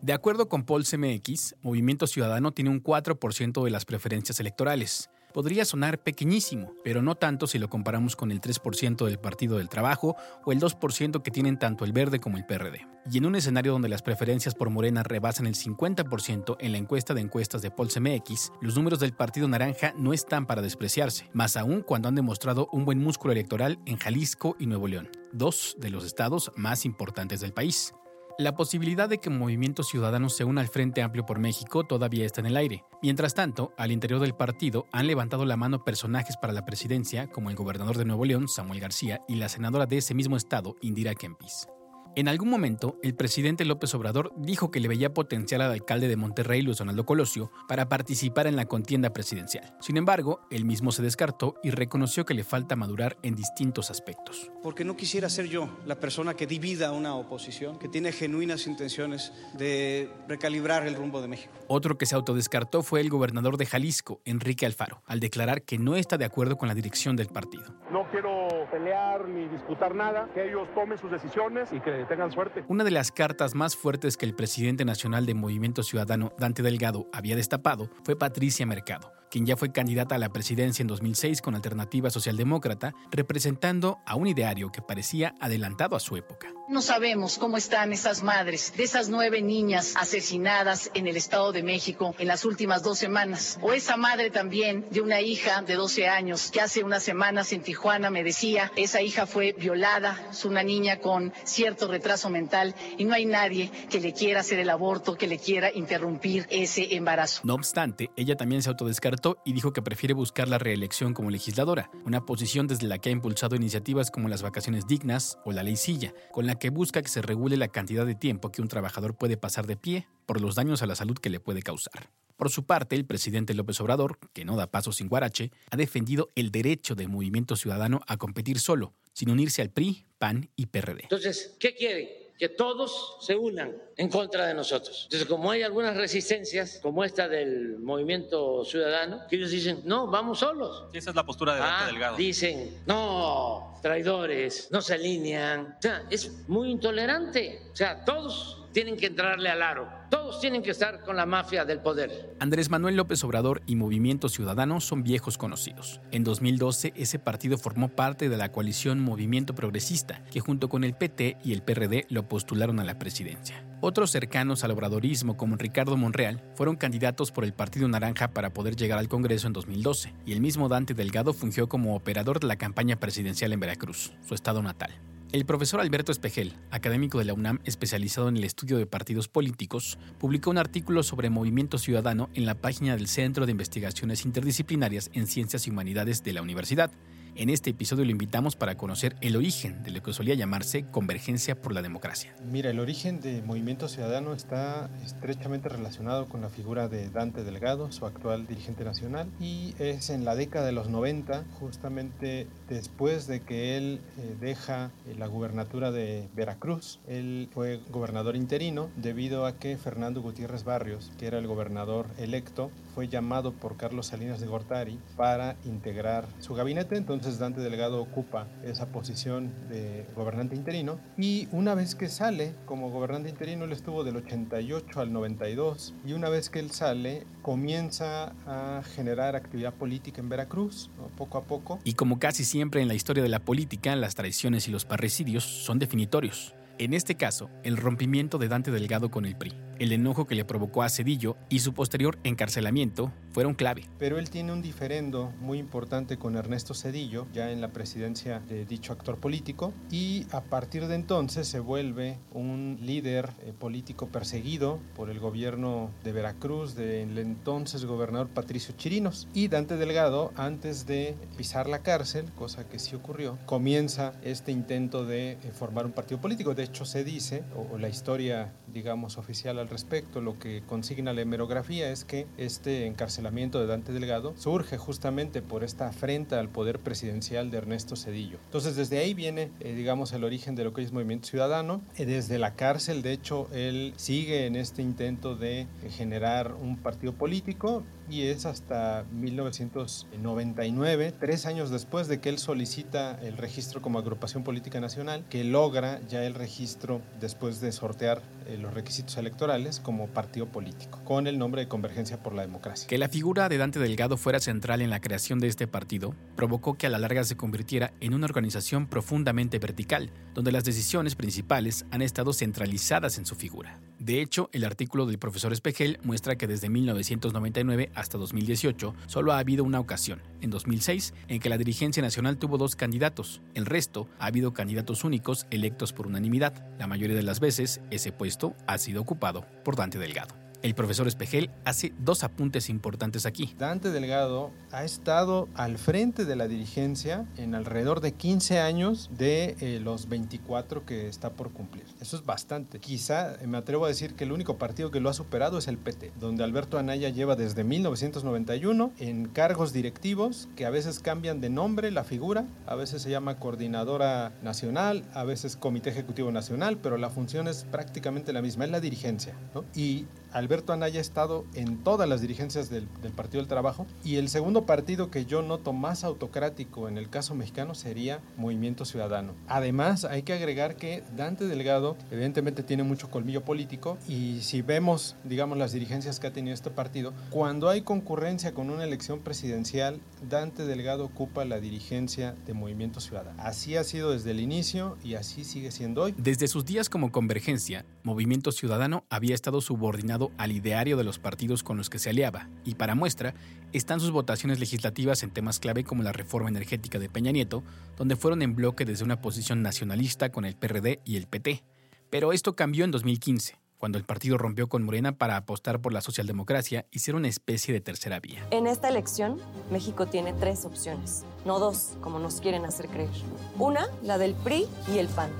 De 0.00 0.12
acuerdo 0.12 0.48
con 0.48 0.64
Polls 0.64 0.92
MX, 0.98 1.54
Movimiento 1.62 2.08
Ciudadano 2.08 2.50
tiene 2.50 2.70
un 2.70 2.82
4% 2.82 3.62
de 3.62 3.70
las 3.70 3.84
preferencias 3.84 4.40
electorales. 4.40 5.08
Podría 5.32 5.64
sonar 5.64 5.98
pequeñísimo, 6.02 6.74
pero 6.84 7.00
no 7.00 7.14
tanto 7.14 7.46
si 7.46 7.58
lo 7.58 7.70
comparamos 7.70 8.16
con 8.16 8.30
el 8.30 8.40
3% 8.40 9.06
del 9.06 9.18
Partido 9.18 9.58
del 9.58 9.68
Trabajo 9.68 10.16
o 10.44 10.52
el 10.52 10.60
2% 10.60 11.22
que 11.22 11.30
tienen 11.30 11.58
tanto 11.58 11.84
el 11.84 11.92
Verde 11.92 12.20
como 12.20 12.36
el 12.36 12.44
PRD. 12.44 12.86
Y 13.10 13.18
en 13.18 13.26
un 13.26 13.34
escenario 13.34 13.72
donde 13.72 13.88
las 13.88 14.02
preferencias 14.02 14.54
por 14.54 14.70
Morena 14.70 15.02
rebasan 15.02 15.46
el 15.46 15.54
50% 15.54 16.56
en 16.60 16.72
la 16.72 16.78
encuesta 16.78 17.14
de 17.14 17.22
encuestas 17.22 17.62
de 17.62 17.70
Polls 17.70 17.98
MX, 18.00 18.52
los 18.60 18.76
números 18.76 19.00
del 19.00 19.14
Partido 19.14 19.48
Naranja 19.48 19.94
no 19.96 20.12
están 20.12 20.46
para 20.46 20.62
despreciarse, 20.62 21.28
más 21.32 21.56
aún 21.56 21.82
cuando 21.82 22.08
han 22.08 22.14
demostrado 22.14 22.68
un 22.72 22.84
buen 22.84 22.98
músculo 22.98 23.32
electoral 23.32 23.78
en 23.86 23.96
Jalisco 23.96 24.56
y 24.58 24.66
Nuevo 24.66 24.86
León, 24.86 25.08
dos 25.32 25.76
de 25.78 25.90
los 25.90 26.04
estados 26.04 26.52
más 26.56 26.84
importantes 26.84 27.40
del 27.40 27.52
país. 27.52 27.94
La 28.38 28.54
posibilidad 28.54 29.08
de 29.08 29.18
que 29.18 29.28
Movimiento 29.28 29.82
Ciudadano 29.82 30.30
se 30.30 30.44
una 30.44 30.62
al 30.62 30.68
Frente 30.68 31.02
Amplio 31.02 31.26
por 31.26 31.38
México 31.38 31.84
todavía 31.84 32.24
está 32.24 32.40
en 32.40 32.46
el 32.46 32.56
aire. 32.56 32.84
Mientras 33.02 33.34
tanto, 33.34 33.72
al 33.76 33.92
interior 33.92 34.20
del 34.20 34.34
partido 34.34 34.86
han 34.90 35.06
levantado 35.06 35.44
la 35.44 35.56
mano 35.56 35.84
personajes 35.84 36.36
para 36.38 36.54
la 36.54 36.64
presidencia, 36.64 37.28
como 37.28 37.50
el 37.50 37.56
gobernador 37.56 37.98
de 37.98 38.06
Nuevo 38.06 38.24
León, 38.24 38.48
Samuel 38.48 38.80
García, 38.80 39.20
y 39.28 39.34
la 39.34 39.48
senadora 39.48 39.86
de 39.86 39.98
ese 39.98 40.14
mismo 40.14 40.36
estado, 40.36 40.76
Indira 40.80 41.14
Kempis. 41.14 41.68
En 42.14 42.28
algún 42.28 42.50
momento, 42.50 42.98
el 43.02 43.14
presidente 43.14 43.64
López 43.64 43.94
Obrador 43.94 44.34
dijo 44.36 44.70
que 44.70 44.80
le 44.80 44.88
veía 44.88 45.14
potencial 45.14 45.62
al 45.62 45.72
alcalde 45.72 46.08
de 46.08 46.16
Monterrey, 46.16 46.60
Luis 46.60 46.76
Donaldo 46.76 47.06
Colosio, 47.06 47.50
para 47.66 47.88
participar 47.88 48.46
en 48.46 48.54
la 48.54 48.66
contienda 48.66 49.14
presidencial. 49.14 49.74
Sin 49.80 49.96
embargo, 49.96 50.42
él 50.50 50.66
mismo 50.66 50.92
se 50.92 51.02
descartó 51.02 51.54
y 51.62 51.70
reconoció 51.70 52.26
que 52.26 52.34
le 52.34 52.44
falta 52.44 52.76
madurar 52.76 53.16
en 53.22 53.34
distintos 53.34 53.90
aspectos. 53.90 54.50
Porque 54.62 54.84
no 54.84 54.94
quisiera 54.94 55.30
ser 55.30 55.46
yo 55.46 55.70
la 55.86 56.00
persona 56.00 56.34
que 56.34 56.46
divida 56.46 56.92
una 56.92 57.14
oposición, 57.14 57.78
que 57.78 57.88
tiene 57.88 58.12
genuinas 58.12 58.66
intenciones 58.66 59.32
de 59.54 60.10
recalibrar 60.28 60.86
el 60.86 60.96
rumbo 60.96 61.22
de 61.22 61.28
México. 61.28 61.54
Otro 61.66 61.96
que 61.96 62.04
se 62.04 62.14
autodescartó 62.14 62.82
fue 62.82 63.00
el 63.00 63.08
gobernador 63.08 63.56
de 63.56 63.64
Jalisco, 63.64 64.20
Enrique 64.26 64.66
Alfaro, 64.66 65.02
al 65.06 65.18
declarar 65.18 65.62
que 65.62 65.78
no 65.78 65.96
está 65.96 66.18
de 66.18 66.26
acuerdo 66.26 66.58
con 66.58 66.68
la 66.68 66.74
dirección 66.74 67.16
del 67.16 67.28
partido. 67.28 67.74
No 67.90 68.06
quiero 68.10 68.41
pelear 68.72 69.28
ni 69.28 69.46
disputar 69.48 69.94
nada, 69.94 70.28
que 70.34 70.48
ellos 70.48 70.66
tomen 70.74 70.98
sus 70.98 71.10
decisiones 71.10 71.72
y 71.72 71.80
que 71.80 72.06
tengan 72.08 72.32
suerte. 72.32 72.64
Una 72.68 72.84
de 72.84 72.90
las 72.90 73.12
cartas 73.12 73.54
más 73.54 73.76
fuertes 73.76 74.16
que 74.16 74.24
el 74.24 74.34
presidente 74.34 74.84
nacional 74.84 75.26
de 75.26 75.34
Movimiento 75.34 75.82
Ciudadano, 75.82 76.32
Dante 76.38 76.62
Delgado, 76.62 77.06
había 77.12 77.36
destapado 77.36 77.90
fue 78.02 78.16
Patricia 78.16 78.64
Mercado, 78.64 79.12
quien 79.32 79.46
ya 79.46 79.56
fue 79.56 79.72
candidata 79.72 80.16
a 80.16 80.18
la 80.18 80.28
presidencia 80.28 80.82
en 80.82 80.88
2006 80.88 81.40
con 81.40 81.54
Alternativa 81.54 82.10
Socialdemócrata, 82.10 82.94
representando 83.10 83.98
a 84.04 84.14
un 84.14 84.26
ideario 84.26 84.70
que 84.70 84.82
parecía 84.82 85.34
adelantado 85.40 85.96
a 85.96 86.00
su 86.00 86.18
época. 86.18 86.48
No 86.68 86.82
sabemos 86.82 87.38
cómo 87.38 87.56
están 87.56 87.92
esas 87.92 88.22
madres 88.22 88.74
de 88.76 88.84
esas 88.84 89.08
nueve 89.08 89.40
niñas 89.40 89.94
asesinadas 89.96 90.90
en 90.92 91.06
el 91.06 91.16
Estado 91.16 91.50
de 91.52 91.62
México 91.62 92.14
en 92.18 92.28
las 92.28 92.44
últimas 92.44 92.82
dos 92.82 92.98
semanas. 92.98 93.58
O 93.62 93.72
esa 93.72 93.96
madre 93.96 94.30
también 94.30 94.86
de 94.90 95.00
una 95.00 95.22
hija 95.22 95.62
de 95.62 95.74
12 95.74 96.08
años 96.08 96.50
que 96.50 96.60
hace 96.60 96.84
unas 96.84 97.02
semanas 97.02 97.52
en 97.52 97.62
Tijuana 97.62 98.10
me 98.10 98.24
decía, 98.24 98.70
esa 98.76 99.00
hija 99.00 99.26
fue 99.26 99.54
violada, 99.54 100.28
es 100.30 100.44
una 100.44 100.62
niña 100.62 100.98
con 100.98 101.32
cierto 101.44 101.88
retraso 101.88 102.28
mental 102.28 102.74
y 102.98 103.04
no 103.06 103.14
hay 103.14 103.24
nadie 103.24 103.70
que 103.88 104.00
le 104.00 104.12
quiera 104.12 104.40
hacer 104.40 104.58
el 104.58 104.68
aborto, 104.68 105.16
que 105.16 105.26
le 105.26 105.38
quiera 105.38 105.70
interrumpir 105.74 106.46
ese 106.50 106.94
embarazo. 106.94 107.40
No 107.44 107.54
obstante, 107.54 108.10
ella 108.16 108.36
también 108.36 108.62
se 108.62 108.68
autodescartó 108.68 109.21
y 109.44 109.52
dijo 109.52 109.72
que 109.72 109.82
prefiere 109.82 110.14
buscar 110.14 110.48
la 110.48 110.58
reelección 110.58 111.14
como 111.14 111.30
legisladora, 111.30 111.90
una 112.04 112.26
posición 112.26 112.66
desde 112.66 112.88
la 112.88 112.98
que 112.98 113.08
ha 113.08 113.12
impulsado 113.12 113.54
iniciativas 113.54 114.10
como 114.10 114.28
las 114.28 114.42
vacaciones 114.42 114.86
dignas 114.86 115.38
o 115.44 115.52
la 115.52 115.62
ley 115.62 115.76
silla, 115.76 116.12
con 116.32 116.46
la 116.46 116.58
que 116.58 116.70
busca 116.70 117.02
que 117.02 117.08
se 117.08 117.22
regule 117.22 117.56
la 117.56 117.68
cantidad 117.68 118.04
de 118.04 118.14
tiempo 118.14 118.50
que 118.50 118.62
un 118.62 118.68
trabajador 118.68 119.16
puede 119.16 119.36
pasar 119.36 119.66
de 119.66 119.76
pie 119.76 120.06
por 120.26 120.40
los 120.40 120.54
daños 120.54 120.82
a 120.82 120.86
la 120.86 120.96
salud 120.96 121.16
que 121.18 121.30
le 121.30 121.40
puede 121.40 121.62
causar. 121.62 122.10
Por 122.36 122.50
su 122.50 122.64
parte, 122.64 122.96
el 122.96 123.04
presidente 123.04 123.54
López 123.54 123.80
Obrador, 123.80 124.18
que 124.32 124.44
no 124.44 124.56
da 124.56 124.70
paso 124.70 124.92
sin 124.92 125.08
guarache, 125.08 125.52
ha 125.70 125.76
defendido 125.76 126.30
el 126.34 126.50
derecho 126.50 126.94
del 126.94 127.08
Movimiento 127.08 127.54
Ciudadano 127.54 128.00
a 128.08 128.16
competir 128.16 128.58
solo, 128.58 128.94
sin 129.12 129.30
unirse 129.30 129.62
al 129.62 129.70
PRI, 129.70 130.06
PAN 130.18 130.50
y 130.56 130.66
PRD. 130.66 131.02
Entonces, 131.02 131.56
¿qué 131.60 131.74
quiere? 131.74 132.21
Que 132.38 132.48
todos 132.48 133.18
se 133.20 133.36
unan 133.36 133.76
en 133.96 134.08
contra 134.08 134.46
de 134.46 134.54
nosotros. 134.54 135.02
Entonces, 135.04 135.28
como 135.28 135.50
hay 135.50 135.62
algunas 135.62 135.96
resistencias, 135.96 136.80
como 136.82 137.04
esta 137.04 137.28
del 137.28 137.78
movimiento 137.78 138.64
ciudadano, 138.64 139.20
que 139.28 139.36
ellos 139.36 139.50
dicen, 139.50 139.82
no, 139.84 140.06
vamos 140.08 140.40
solos. 140.40 140.84
esa 140.92 141.10
es 141.10 141.16
la 141.16 141.24
postura 141.24 141.54
de 141.54 141.60
Ah, 141.62 141.86
Delgado. 141.86 142.16
Dicen, 142.16 142.82
no, 142.86 143.78
traidores, 143.82 144.68
no 144.70 144.80
se 144.82 144.94
alinean. 144.94 145.76
O 145.78 145.82
sea, 145.82 146.04
es 146.10 146.48
muy 146.48 146.70
intolerante. 146.70 147.60
O 147.72 147.76
sea, 147.76 148.04
todos 148.04 148.64
tienen 148.72 148.96
que 148.96 149.06
entrarle 149.06 149.48
al 149.48 149.62
aro. 149.62 150.01
Todos 150.12 150.40
tienen 150.40 150.62
que 150.62 150.72
estar 150.72 151.00
con 151.00 151.16
la 151.16 151.24
mafia 151.24 151.64
del 151.64 151.80
poder. 151.80 152.36
Andrés 152.38 152.68
Manuel 152.68 152.96
López 152.96 153.24
Obrador 153.24 153.62
y 153.64 153.76
Movimiento 153.76 154.28
Ciudadano 154.28 154.78
son 154.82 155.02
viejos 155.02 155.38
conocidos. 155.38 156.02
En 156.10 156.22
2012, 156.22 156.92
ese 156.96 157.18
partido 157.18 157.56
formó 157.56 157.88
parte 157.88 158.28
de 158.28 158.36
la 158.36 158.52
coalición 158.52 159.00
Movimiento 159.00 159.54
Progresista, 159.54 160.22
que 160.30 160.40
junto 160.40 160.68
con 160.68 160.84
el 160.84 160.92
PT 160.92 161.38
y 161.42 161.54
el 161.54 161.62
PRD 161.62 162.04
lo 162.10 162.28
postularon 162.28 162.78
a 162.78 162.84
la 162.84 162.98
presidencia. 162.98 163.64
Otros 163.80 164.10
cercanos 164.10 164.64
al 164.64 164.72
obradorismo, 164.72 165.38
como 165.38 165.56
Ricardo 165.56 165.96
Monreal, 165.96 166.42
fueron 166.56 166.76
candidatos 166.76 167.32
por 167.32 167.44
el 167.44 167.54
Partido 167.54 167.88
Naranja 167.88 168.28
para 168.28 168.52
poder 168.52 168.76
llegar 168.76 168.98
al 168.98 169.08
Congreso 169.08 169.46
en 169.46 169.54
2012, 169.54 170.12
y 170.26 170.32
el 170.32 170.42
mismo 170.42 170.68
Dante 170.68 170.92
Delgado 170.92 171.32
fungió 171.32 171.70
como 171.70 171.96
operador 171.96 172.38
de 172.38 172.48
la 172.48 172.56
campaña 172.56 173.00
presidencial 173.00 173.54
en 173.54 173.60
Veracruz, 173.60 174.12
su 174.28 174.34
estado 174.34 174.62
natal. 174.62 174.92
El 175.32 175.46
profesor 175.46 175.80
Alberto 175.80 176.12
Espejel, 176.12 176.52
académico 176.70 177.18
de 177.18 177.24
la 177.24 177.32
UNAM 177.32 177.60
especializado 177.64 178.28
en 178.28 178.36
el 178.36 178.44
estudio 178.44 178.76
de 178.76 178.84
partidos 178.84 179.28
políticos, 179.28 179.98
publicó 180.18 180.50
un 180.50 180.58
artículo 180.58 181.02
sobre 181.02 181.30
movimiento 181.30 181.78
ciudadano 181.78 182.28
en 182.34 182.44
la 182.44 182.54
página 182.54 182.98
del 182.98 183.08
Centro 183.08 183.46
de 183.46 183.52
Investigaciones 183.52 184.26
Interdisciplinarias 184.26 185.10
en 185.14 185.26
Ciencias 185.26 185.66
y 185.66 185.70
Humanidades 185.70 186.22
de 186.22 186.34
la 186.34 186.42
universidad. 186.42 186.90
En 187.34 187.48
este 187.48 187.70
episodio 187.70 188.04
lo 188.04 188.10
invitamos 188.10 188.56
para 188.56 188.76
conocer 188.76 189.16
el 189.22 189.36
origen 189.36 189.82
de 189.82 189.90
lo 189.90 190.02
que 190.02 190.12
solía 190.12 190.34
llamarse 190.34 190.84
convergencia 190.90 191.58
por 191.58 191.72
la 191.72 191.80
democracia. 191.80 192.34
Mira, 192.44 192.68
el 192.68 192.78
origen 192.78 193.20
de 193.20 193.40
Movimiento 193.40 193.88
Ciudadano 193.88 194.34
está 194.34 194.90
estrechamente 195.02 195.70
relacionado 195.70 196.26
con 196.26 196.42
la 196.42 196.50
figura 196.50 196.88
de 196.88 197.08
Dante 197.08 197.42
Delgado, 197.42 197.90
su 197.90 198.04
actual 198.04 198.46
dirigente 198.46 198.84
nacional, 198.84 199.30
y 199.40 199.74
es 199.78 200.10
en 200.10 200.26
la 200.26 200.36
década 200.36 200.66
de 200.66 200.72
los 200.72 200.90
90, 200.90 201.44
justamente 201.58 202.46
después 202.68 203.26
de 203.26 203.40
que 203.40 203.78
él 203.78 204.00
eh, 204.18 204.36
deja 204.38 204.90
eh, 205.06 205.14
la 205.18 205.26
gubernatura 205.26 205.90
de 205.90 206.28
Veracruz. 206.34 207.00
Él 207.08 207.48
fue 207.54 207.80
gobernador 207.90 208.36
interino 208.36 208.90
debido 208.96 209.46
a 209.46 209.56
que 209.56 209.78
Fernando 209.78 210.20
Gutiérrez 210.20 210.64
Barrios, 210.64 211.10
que 211.18 211.28
era 211.28 211.38
el 211.38 211.46
gobernador 211.46 212.08
electo, 212.18 212.70
fue 212.94 213.08
llamado 213.08 213.52
por 213.52 213.76
Carlos 213.76 214.06
Salinas 214.06 214.40
de 214.40 214.46
Gortari 214.46 214.98
para 215.16 215.56
integrar 215.64 216.26
su 216.40 216.54
gabinete. 216.54 216.96
Entonces 216.96 217.38
Dante 217.38 217.60
Delgado 217.60 218.00
ocupa 218.00 218.46
esa 218.64 218.86
posición 218.86 219.52
de 219.68 220.06
gobernante 220.14 220.56
interino 220.56 220.98
y 221.16 221.48
una 221.52 221.74
vez 221.74 221.94
que 221.94 222.08
sale 222.08 222.54
como 222.66 222.90
gobernante 222.90 223.28
interino, 223.28 223.64
él 223.64 223.72
estuvo 223.72 224.04
del 224.04 224.16
88 224.16 225.00
al 225.00 225.12
92 225.12 225.94
y 226.06 226.12
una 226.12 226.28
vez 226.28 226.50
que 226.50 226.58
él 226.58 226.70
sale, 226.70 227.26
comienza 227.42 228.32
a 228.46 228.82
generar 228.94 229.36
actividad 229.36 229.74
política 229.74 230.20
en 230.20 230.28
Veracruz, 230.28 230.90
poco 231.16 231.38
a 231.38 231.44
poco. 231.44 231.78
Y 231.84 231.94
como 231.94 232.18
casi 232.18 232.44
siempre 232.44 232.82
en 232.82 232.88
la 232.88 232.94
historia 232.94 233.22
de 233.22 233.28
la 233.28 233.40
política, 233.40 233.96
las 233.96 234.14
traiciones 234.14 234.68
y 234.68 234.70
los 234.70 234.84
parricidios 234.84 235.44
son 235.44 235.78
definitorios. 235.78 236.54
En 236.78 236.94
este 236.94 237.16
caso, 237.16 237.50
el 237.62 237.76
rompimiento 237.76 238.38
de 238.38 238.48
Dante 238.48 238.70
Delgado 238.70 239.10
con 239.10 239.24
el 239.24 239.36
PRI, 239.36 239.52
el 239.78 239.92
enojo 239.92 240.26
que 240.26 240.34
le 240.34 240.44
provocó 240.44 240.82
a 240.82 240.88
Cedillo 240.88 241.36
y 241.48 241.60
su 241.60 241.72
posterior 241.72 242.18
encarcelamiento 242.24 243.12
fueron 243.30 243.54
clave. 243.54 243.84
Pero 243.98 244.18
él 244.18 244.30
tiene 244.30 244.52
un 244.52 244.62
diferendo 244.62 245.32
muy 245.40 245.58
importante 245.58 246.18
con 246.18 246.36
Ernesto 246.36 246.74
Cedillo, 246.74 247.26
ya 247.32 247.50
en 247.50 247.60
la 247.60 247.68
presidencia 247.68 248.40
de 248.40 248.64
dicho 248.66 248.92
actor 248.92 249.18
político, 249.18 249.72
y 249.90 250.26
a 250.32 250.42
partir 250.42 250.86
de 250.86 250.94
entonces 250.94 251.48
se 251.48 251.60
vuelve 251.60 252.18
un 252.32 252.78
líder 252.80 253.30
eh, 253.40 253.52
político 253.58 254.08
perseguido 254.08 254.78
por 254.94 255.08
el 255.08 255.18
gobierno 255.18 255.90
de 256.04 256.12
Veracruz, 256.12 256.74
del 256.74 257.16
entonces 257.18 257.84
gobernador 257.84 258.28
Patricio 258.28 258.74
Chirinos. 258.76 259.28
Y 259.32 259.48
Dante 259.48 259.76
Delgado, 259.76 260.32
antes 260.36 260.86
de 260.86 261.16
pisar 261.36 261.68
la 261.68 261.80
cárcel, 261.80 262.30
cosa 262.32 262.68
que 262.68 262.78
sí 262.78 262.94
ocurrió, 262.94 263.38
comienza 263.46 264.12
este 264.22 264.52
intento 264.52 265.06
de 265.06 265.32
eh, 265.32 265.38
formar 265.52 265.86
un 265.86 265.92
partido 265.92 266.20
político. 266.20 266.54
De 266.54 266.64
hecho, 266.64 266.84
se 266.84 267.04
dice, 267.04 267.44
o, 267.56 267.74
o 267.74 267.78
la 267.78 267.88
historia, 267.88 268.52
digamos, 268.72 269.16
oficial 269.16 269.58
al 269.62 269.68
respecto. 269.68 270.20
Lo 270.20 270.38
que 270.38 270.62
consigna 270.66 271.12
la 271.12 271.22
hemerografía 271.22 271.90
es 271.90 272.04
que 272.04 272.26
este 272.36 272.86
encarcelamiento 272.86 273.60
de 273.60 273.66
Dante 273.66 273.92
Delgado 273.92 274.34
surge 274.36 274.76
justamente 274.76 275.40
por 275.42 275.64
esta 275.64 275.88
afrenta 275.88 276.38
al 276.38 276.48
poder 276.48 276.78
presidencial 276.78 277.50
de 277.50 277.58
Ernesto 277.58 277.96
Cedillo. 277.96 278.38
Entonces 278.44 278.76
desde 278.76 278.98
ahí 278.98 279.14
viene, 279.14 279.50
eh, 279.60 279.74
digamos, 279.74 280.12
el 280.12 280.24
origen 280.24 280.54
de 280.54 280.64
lo 280.64 280.72
que 280.72 280.82
es 280.82 280.92
Movimiento 280.92 281.28
Ciudadano. 281.28 281.82
Eh, 281.96 282.04
desde 282.04 282.38
la 282.38 282.54
cárcel, 282.54 283.02
de 283.02 283.12
hecho, 283.12 283.48
él 283.52 283.94
sigue 283.96 284.46
en 284.46 284.56
este 284.56 284.82
intento 284.82 285.34
de 285.36 285.66
generar 285.90 286.52
un 286.54 286.76
partido 286.76 287.12
político 287.14 287.82
y 288.12 288.26
es 288.26 288.44
hasta 288.44 289.06
1999, 289.10 291.14
tres 291.18 291.46
años 291.46 291.70
después 291.70 292.08
de 292.08 292.20
que 292.20 292.28
él 292.28 292.38
solicita 292.38 293.18
el 293.22 293.38
registro 293.38 293.80
como 293.80 293.98
agrupación 293.98 294.44
política 294.44 294.80
nacional, 294.80 295.24
que 295.30 295.44
logra 295.44 295.98
ya 296.08 296.22
el 296.22 296.34
registro 296.34 297.00
después 297.20 297.62
de 297.62 297.72
sortear 297.72 298.20
eh, 298.46 298.58
los 298.58 298.74
requisitos 298.74 299.16
electorales 299.16 299.80
como 299.80 300.08
partido 300.08 300.44
político, 300.46 301.00
con 301.04 301.26
el 301.26 301.38
nombre 301.38 301.62
de 301.62 301.68
Convergencia 301.68 302.22
por 302.22 302.34
la 302.34 302.42
Democracia. 302.42 302.86
Que 302.86 302.98
la 302.98 303.08
figura 303.08 303.48
de 303.48 303.56
Dante 303.56 303.78
Delgado 303.78 304.18
fuera 304.18 304.40
central 304.40 304.82
en 304.82 304.90
la 304.90 305.00
creación 305.00 305.38
de 305.38 305.48
este 305.48 305.66
partido 305.66 306.14
provocó 306.36 306.74
que 306.74 306.88
a 306.88 306.90
la 306.90 306.98
larga 306.98 307.24
se 307.24 307.38
convirtiera 307.38 307.94
en 308.00 308.12
una 308.12 308.26
organización 308.26 308.88
profundamente 308.88 309.58
vertical, 309.58 310.10
donde 310.34 310.52
las 310.52 310.64
decisiones 310.64 311.14
principales 311.14 311.86
han 311.90 312.02
estado 312.02 312.34
centralizadas 312.34 313.16
en 313.16 313.24
su 313.24 313.36
figura. 313.36 313.80
De 313.98 314.20
hecho, 314.20 314.50
el 314.52 314.64
artículo 314.64 315.06
del 315.06 315.18
profesor 315.18 315.52
Espejel 315.52 315.98
muestra 316.02 316.36
que 316.36 316.48
desde 316.48 316.68
1999 316.68 317.90
hasta 318.02 318.18
2018 318.18 318.94
solo 319.06 319.32
ha 319.32 319.38
habido 319.38 319.64
una 319.64 319.80
ocasión, 319.80 320.20
en 320.40 320.50
2006, 320.50 321.14
en 321.28 321.40
que 321.40 321.48
la 321.48 321.56
dirigencia 321.56 322.02
nacional 322.02 322.36
tuvo 322.36 322.58
dos 322.58 322.76
candidatos. 322.76 323.40
El 323.54 323.64
resto 323.64 324.08
ha 324.18 324.26
habido 324.26 324.52
candidatos 324.52 325.04
únicos 325.04 325.46
electos 325.50 325.92
por 325.92 326.06
unanimidad. 326.06 326.52
La 326.78 326.86
mayoría 326.86 327.16
de 327.16 327.22
las 327.22 327.40
veces, 327.40 327.80
ese 327.90 328.12
puesto 328.12 328.54
ha 328.66 328.78
sido 328.78 329.00
ocupado 329.00 329.46
por 329.64 329.76
Dante 329.76 329.98
Delgado. 329.98 330.34
El 330.62 330.76
profesor 330.76 331.08
Espejel 331.08 331.50
hace 331.64 331.92
dos 331.98 332.22
apuntes 332.22 332.70
importantes 332.70 333.26
aquí. 333.26 333.52
Dante 333.58 333.90
Delgado 333.90 334.52
ha 334.70 334.84
estado 334.84 335.48
al 335.54 335.76
frente 335.76 336.24
de 336.24 336.36
la 336.36 336.46
dirigencia 336.46 337.26
en 337.36 337.56
alrededor 337.56 338.00
de 338.00 338.12
15 338.12 338.60
años 338.60 339.10
de 339.18 339.56
eh, 339.58 339.80
los 339.82 340.08
24 340.08 340.86
que 340.86 341.08
está 341.08 341.30
por 341.30 341.50
cumplir. 341.50 341.82
Eso 342.00 342.16
es 342.16 342.24
bastante. 342.24 342.78
Quizá 342.78 343.38
me 343.44 343.58
atrevo 343.58 343.86
a 343.86 343.88
decir 343.88 344.14
que 344.14 344.22
el 344.22 344.30
único 344.30 344.56
partido 344.56 344.92
que 344.92 345.00
lo 345.00 345.10
ha 345.10 345.14
superado 345.14 345.58
es 345.58 345.66
el 345.66 345.78
PT, 345.78 346.12
donde 346.20 346.44
Alberto 346.44 346.78
Anaya 346.78 347.08
lleva 347.08 347.34
desde 347.34 347.64
1991 347.64 348.92
en 349.00 349.26
cargos 349.26 349.72
directivos 349.72 350.48
que 350.54 350.64
a 350.64 350.70
veces 350.70 351.00
cambian 351.00 351.40
de 351.40 351.50
nombre 351.50 351.90
la 351.90 352.04
figura, 352.04 352.46
a 352.66 352.76
veces 352.76 353.02
se 353.02 353.10
llama 353.10 353.40
coordinadora 353.40 354.32
nacional, 354.44 355.04
a 355.12 355.24
veces 355.24 355.56
comité 355.56 355.90
ejecutivo 355.90 356.30
nacional, 356.30 356.78
pero 356.80 356.98
la 356.98 357.10
función 357.10 357.48
es 357.48 357.64
prácticamente 357.64 358.32
la 358.32 358.42
misma, 358.42 358.64
es 358.64 358.70
la 358.70 358.80
dirigencia. 358.80 359.34
Y 359.74 360.06
Alberto 360.32 360.72
Anaya 360.72 360.98
ha 360.98 361.00
estado 361.02 361.44
en 361.54 361.78
todas 361.84 362.08
las 362.08 362.20
dirigencias 362.20 362.70
del, 362.70 362.88
Partido 363.14 363.40
del 363.40 363.48
Trabajo 363.48 363.86
y 364.04 364.16
el 364.16 364.28
segundo 364.28 364.64
partido 364.64 365.10
que 365.10 365.26
yo 365.26 365.42
noto 365.42 365.72
más 365.72 366.04
autocrático 366.04 366.88
en 366.88 366.96
el 366.96 367.10
caso 367.10 367.34
mexicano 367.34 367.74
sería 367.74 368.20
Movimiento 368.36 368.84
Ciudadano. 368.84 369.34
Además, 369.48 370.04
hay 370.04 370.22
que 370.22 370.32
agregar 370.32 370.76
que 370.76 371.02
Dante 371.14 371.46
Delgado 371.46 371.96
evidentemente 372.10 372.62
tiene 372.62 372.82
mucho 372.82 373.10
colmillo 373.10 373.44
político 373.44 373.98
y 374.08 374.40
si 374.40 374.62
vemos, 374.62 375.16
digamos, 375.24 375.58
las 375.58 375.72
dirigencias 375.72 376.18
que 376.18 376.28
ha 376.28 376.32
tenido 376.32 376.54
este 376.54 376.70
partido, 376.70 377.12
cuando 377.30 377.68
hay 377.68 377.82
concurrencia 377.82 378.54
con 378.54 378.70
una 378.70 378.84
elección 378.84 379.20
presidencial, 379.20 380.00
Dante 380.28 380.64
Delgado 380.64 381.04
ocupa 381.04 381.44
la 381.44 381.60
dirigencia 381.60 382.34
de 382.46 382.54
Movimiento 382.54 383.00
Ciudadano. 383.00 383.42
Así 383.42 383.76
ha 383.76 383.84
sido 383.84 384.12
desde 384.12 384.30
el 384.30 384.40
inicio 384.40 384.96
y 385.04 385.14
así 385.14 385.44
sigue 385.44 385.70
siendo 385.70 386.02
hoy. 386.02 386.14
Desde 386.16 386.48
sus 386.48 386.64
días 386.64 386.88
como 386.88 387.12
Convergencia, 387.12 387.84
Movimiento 388.02 388.52
Ciudadano 388.52 389.04
había 389.10 389.34
estado 389.34 389.60
subordinado 389.60 390.21
al 390.38 390.52
ideario 390.52 390.96
de 390.96 391.04
los 391.04 391.18
partidos 391.18 391.62
con 391.62 391.76
los 391.76 391.90
que 391.90 391.98
se 391.98 392.10
aliaba, 392.10 392.48
y 392.64 392.74
para 392.76 392.94
muestra 392.94 393.34
están 393.72 393.98
sus 393.98 394.10
votaciones 394.10 394.60
legislativas 394.60 395.22
en 395.22 395.30
temas 395.30 395.58
clave 395.58 395.82
como 395.82 396.02
la 396.02 396.12
reforma 396.12 396.48
energética 396.48 396.98
de 396.98 397.08
Peña 397.08 397.32
Nieto, 397.32 397.62
donde 397.96 398.16
fueron 398.16 398.42
en 398.42 398.54
bloque 398.54 398.84
desde 398.84 399.04
una 399.04 399.20
posición 399.20 399.62
nacionalista 399.62 400.30
con 400.30 400.44
el 400.44 400.54
PRD 400.54 401.00
y 401.04 401.16
el 401.16 401.26
PT. 401.26 401.64
Pero 402.10 402.32
esto 402.32 402.54
cambió 402.54 402.84
en 402.84 402.90
2015 402.90 403.62
cuando 403.82 403.98
el 403.98 404.04
partido 404.04 404.38
rompió 404.38 404.68
con 404.68 404.84
Morena 404.84 405.10
para 405.10 405.36
apostar 405.36 405.80
por 405.80 405.92
la 405.92 406.00
socialdemocracia 406.00 406.86
y 406.92 407.00
ser 407.00 407.16
una 407.16 407.26
especie 407.26 407.74
de 407.74 407.80
tercera 407.80 408.20
vía. 408.20 408.46
En 408.52 408.68
esta 408.68 408.88
elección, 408.88 409.40
México 409.72 410.06
tiene 410.06 410.32
tres 410.34 410.64
opciones, 410.64 411.24
no 411.44 411.58
dos, 411.58 411.96
como 412.00 412.20
nos 412.20 412.40
quieren 412.40 412.64
hacer 412.64 412.86
creer. 412.86 413.10
Una, 413.58 413.88
la 414.04 414.18
del 414.18 414.36
PRI 414.36 414.68
y 414.94 414.98
el 414.98 415.08
PAN, 415.08 415.30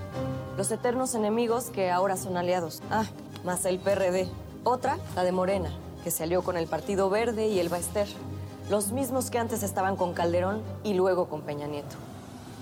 los 0.57 0.73
eternos 0.73 1.15
enemigos 1.15 1.67
que 1.67 1.93
ahora 1.93 2.17
son 2.17 2.37
aliados. 2.37 2.83
Ah, 2.91 3.07
más 3.45 3.65
el 3.65 3.79
PRD, 3.79 4.29
otra, 4.65 4.99
la 5.17 5.25
de 5.25 5.33
Morena, 5.33 5.71
que 6.05 6.11
se 6.11 6.25
alió 6.25 6.43
con 6.43 6.57
el 6.57 6.67
Partido 6.67 7.11
Verde 7.11 7.49
y 7.49 7.59
el 7.59 7.69
Baester, 7.69 8.09
los 8.71 8.93
mismos 8.93 9.31
que 9.31 9.39
antes 9.39 9.63
estaban 9.63 9.97
con 9.97 10.15
Calderón 10.15 10.63
y 10.85 10.95
luego 10.95 11.29
con 11.29 11.43
Peña 11.43 11.67
Nieto. 11.67 11.97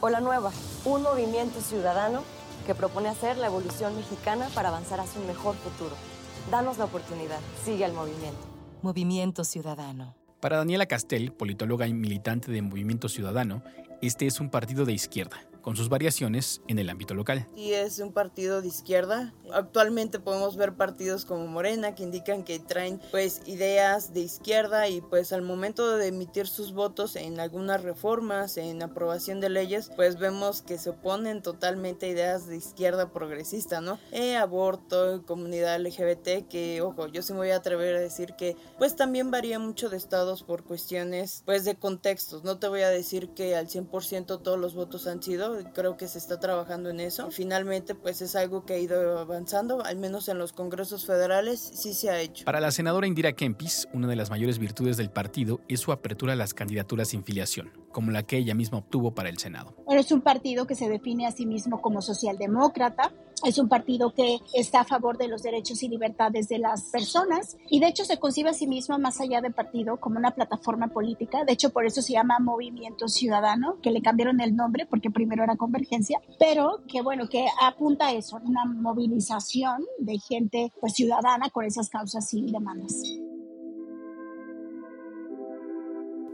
O 0.01 0.09
la 0.09 0.21
nueva, 0.21 0.51
un 0.85 1.03
movimiento 1.03 1.61
ciudadano 1.61 2.23
que 2.67 2.75
propone 2.75 3.09
hacer 3.09 3.37
la 3.37 3.47
evolución 3.47 3.97
mexicana 3.97 4.49
para 4.55 4.69
avanzar 4.69 5.01
hacia 5.01 5.21
un 5.21 5.27
mejor 5.27 5.55
futuro. 5.57 5.95
Danos 6.51 6.79
la 6.79 6.87
oportunidad, 6.87 7.39
sigue 7.65 7.85
al 7.85 7.93
movimiento. 7.93 8.41
Movimiento 8.83 9.45
Ciudadano. 9.45 10.15
Para 10.41 10.57
Daniela 10.57 10.87
Castel, 10.87 11.33
politóloga 11.33 11.87
y 11.87 11.93
militante 11.93 12.51
de 12.51 12.63
Movimiento 12.63 13.11
Ciudadano, 13.11 13.63
este 14.01 14.27
es 14.27 14.41
un 14.41 14.49
partido 14.49 14.87
de 14.87 14.95
izquierda, 14.95 15.37
con 15.63 15.77
sus 15.77 15.89
variaciones 15.89 16.63
en 16.69 16.79
el 16.79 16.91
ámbito 16.91 17.15
local. 17.15 17.47
Sí, 17.55 17.73
es 17.73 17.99
un 17.99 18.13
partido 18.13 18.63
de 18.63 18.69
izquierda. 18.69 19.33
Actualmente 19.53 20.19
podemos 20.19 20.57
ver 20.57 20.75
partidos 20.75 21.25
como 21.25 21.47
Morena 21.47 21.95
que 21.95 22.03
indican 22.03 22.45
que 22.45 22.59
traen 22.59 23.01
pues 23.11 23.43
ideas 23.47 24.15
de 24.15 24.21
izquierda 24.21 24.89
y 24.89 25.01
pues 25.01 25.33
al 25.33 25.43
momento 25.43 25.97
de 25.97 26.09
emitir 26.09 26.47
sus 26.47 26.73
votos 26.73 27.17
en 27.17 27.41
algunas 27.41 27.83
reformas, 27.83 28.57
en 28.57 28.83
aprobación 28.83 29.41
de 29.41 29.51
leyes, 29.51 29.91
pues 29.97 30.19
vemos 30.19 30.63
que 30.63 30.79
se 30.79 30.91
oponen 30.91 31.43
totalmente 31.43 32.07
a 32.07 32.11
ideas 32.11 32.47
de 32.47 32.57
izquierda 32.57 33.13
progresista, 33.13 33.81
¿no? 33.81 33.99
Eh, 34.13 34.37
aborto, 34.37 35.25
comunidad 35.27 35.81
LGBT, 35.81 36.49
que 36.49 36.81
ojo, 36.83 37.09
yo 37.09 37.23
sí 37.23 37.33
me 37.33 37.41
voy 37.41 37.51
a 37.51 37.57
atrever 37.57 37.97
a 37.97 38.01
decir 38.01 38.35
que 38.37 38.57
pues 38.79 38.97
también 38.97 39.31
varía 39.31 39.59
mucho 39.59 39.89
de 39.89 39.97
estados 39.97 40.43
por 40.43 40.65
cuestiones 40.65 41.43
pues 41.45 41.65
de 41.65 41.77
contextos. 41.77 42.45
No 42.45 42.59
te 42.59 42.69
voy 42.69 42.83
a 42.83 42.89
decir 42.89 43.31
que 43.31 43.57
al 43.57 43.69
100% 43.69 44.43
todos 44.43 44.59
los 44.59 44.75
votos 44.75 45.07
han 45.07 45.23
sido 45.23 45.50
creo 45.73 45.97
que 45.97 46.09
se 46.09 46.19
está 46.19 46.39
trabajando 46.41 46.91
en 46.91 47.01
eso. 47.01 47.31
Finalmente, 47.31 47.95
pues 47.95 48.23
es 48.23 48.37
algo 48.37 48.65
que 48.65 48.75
ha 48.75 48.79
ido 48.79 49.19
avanzando, 49.19 49.85
al 49.85 49.97
menos 49.97 50.29
en 50.29 50.39
los 50.39 50.53
congresos 50.53 51.07
federales 51.07 51.61
sí 51.61 51.95
se 51.95 52.11
ha 52.11 52.21
hecho. 52.21 52.45
Para 52.45 52.61
la 52.61 52.71
senadora 52.71 53.07
Indira 53.07 53.33
Kempis, 53.33 53.89
una 53.93 54.09
de 54.09 54.17
las 54.17 54.31
mayores 54.31 54.59
virtudes 54.59 54.97
del 54.97 55.11
partido 55.11 55.61
es 55.69 55.81
su 55.81 55.93
apertura 55.93 56.33
a 56.33 56.37
las 56.37 56.55
candidaturas 56.55 57.09
sin 57.09 57.25
filiación, 57.25 57.71
como 57.93 58.11
la 58.11 58.23
que 58.23 58.37
ella 58.39 58.55
misma 58.55 58.79
obtuvo 58.79 59.15
para 59.15 59.29
el 59.29 59.39
Senado. 59.39 59.75
es 59.89 60.13
un 60.13 60.21
partido 60.21 60.67
que 60.67 60.75
se 60.75 60.89
define 60.89 61.27
a 61.27 61.33
sí 61.33 61.47
mismo 61.47 61.81
como 61.81 62.03
socialdemócrata, 62.03 63.13
es 63.45 63.59
un 63.59 63.69
partido 63.69 64.13
que 64.13 64.39
está 64.55 64.81
a 64.81 64.85
favor 64.85 65.19
de 65.19 65.29
los 65.29 65.43
derechos 65.43 65.83
y 65.83 65.89
libertades 65.89 66.49
de 66.49 66.59
las 66.59 66.85
personas 66.91 67.57
y 67.69 67.81
de 67.81 67.89
hecho 67.89 68.05
se 68.05 68.19
concibe 68.19 68.51
a 68.51 68.55
sí 68.55 68.67
mismo 68.67 68.99
más 68.99 69.21
allá 69.21 69.41
de 69.41 69.51
partido 69.51 69.99
como 69.99 70.19
una 70.19 70.33
plataforma 70.33 70.89
política. 70.89 71.45
De 71.45 71.53
hecho, 71.53 71.71
por 71.71 71.87
eso 71.87 72.03
se 72.03 72.13
llama 72.13 72.39
Movimiento 72.39 73.09
Ciudadano, 73.09 73.79
que 73.83 73.91
le 73.91 74.03
cambiaron 74.03 74.41
el 74.41 74.55
nombre 74.57 74.87
porque 74.87 75.11
primero 75.11 75.43
era 75.45 75.57
Convergencia, 75.57 76.21
pero 76.39 76.83
que 76.87 77.03
bueno, 77.03 77.29
que 77.29 77.47
apunta 77.61 78.09
a 78.09 78.13
eso, 78.13 78.41
una 78.45 78.65
movilización 78.65 79.85
de 79.99 80.19
gente 80.19 80.73
pues 80.81 80.95
ciudadana 80.95 81.51
con 81.51 81.65
esas 81.65 81.89
causas 81.89 82.33
y 82.35 82.51
demandas. 82.51 83.03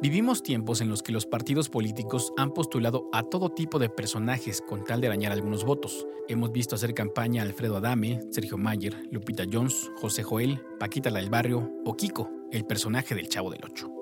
Vivimos 0.03 0.43
tiempos 0.43 0.83
en 0.83 0.91
los 0.91 1.03
que 1.03 1.11
los 1.11 1.25
partidos 1.25 1.71
políticos 1.71 2.35
han 2.37 2.53
postulado 2.53 3.09
a 3.15 3.23
todo 3.23 3.49
tipo 3.49 3.79
de 3.79 3.89
personajes 3.89 4.61
con 4.61 4.85
tal 4.85 5.01
de 5.01 5.07
arañar 5.07 5.33
algunos 5.33 5.65
votos. 5.65 6.07
Hemos 6.29 6.53
visto 6.53 6.75
hacer 6.75 6.93
campaña 6.93 7.41
a 7.41 7.47
Alfredo 7.47 7.79
Adame, 7.79 8.21
Sergio 8.31 8.59
Mayer, 8.59 9.09
Lupita 9.11 9.45
Jones, 9.51 9.91
José 9.97 10.23
Joel, 10.23 10.61
Paquita 10.79 11.09
la 11.09 11.21
del 11.21 11.31
Barrio 11.31 11.71
o 11.87 11.97
Kiko, 11.97 12.31
el 12.53 12.67
personaje 12.67 13.15
del 13.15 13.31
Chavo 13.31 13.51
del 13.51 13.65
Ocho. 13.65 13.96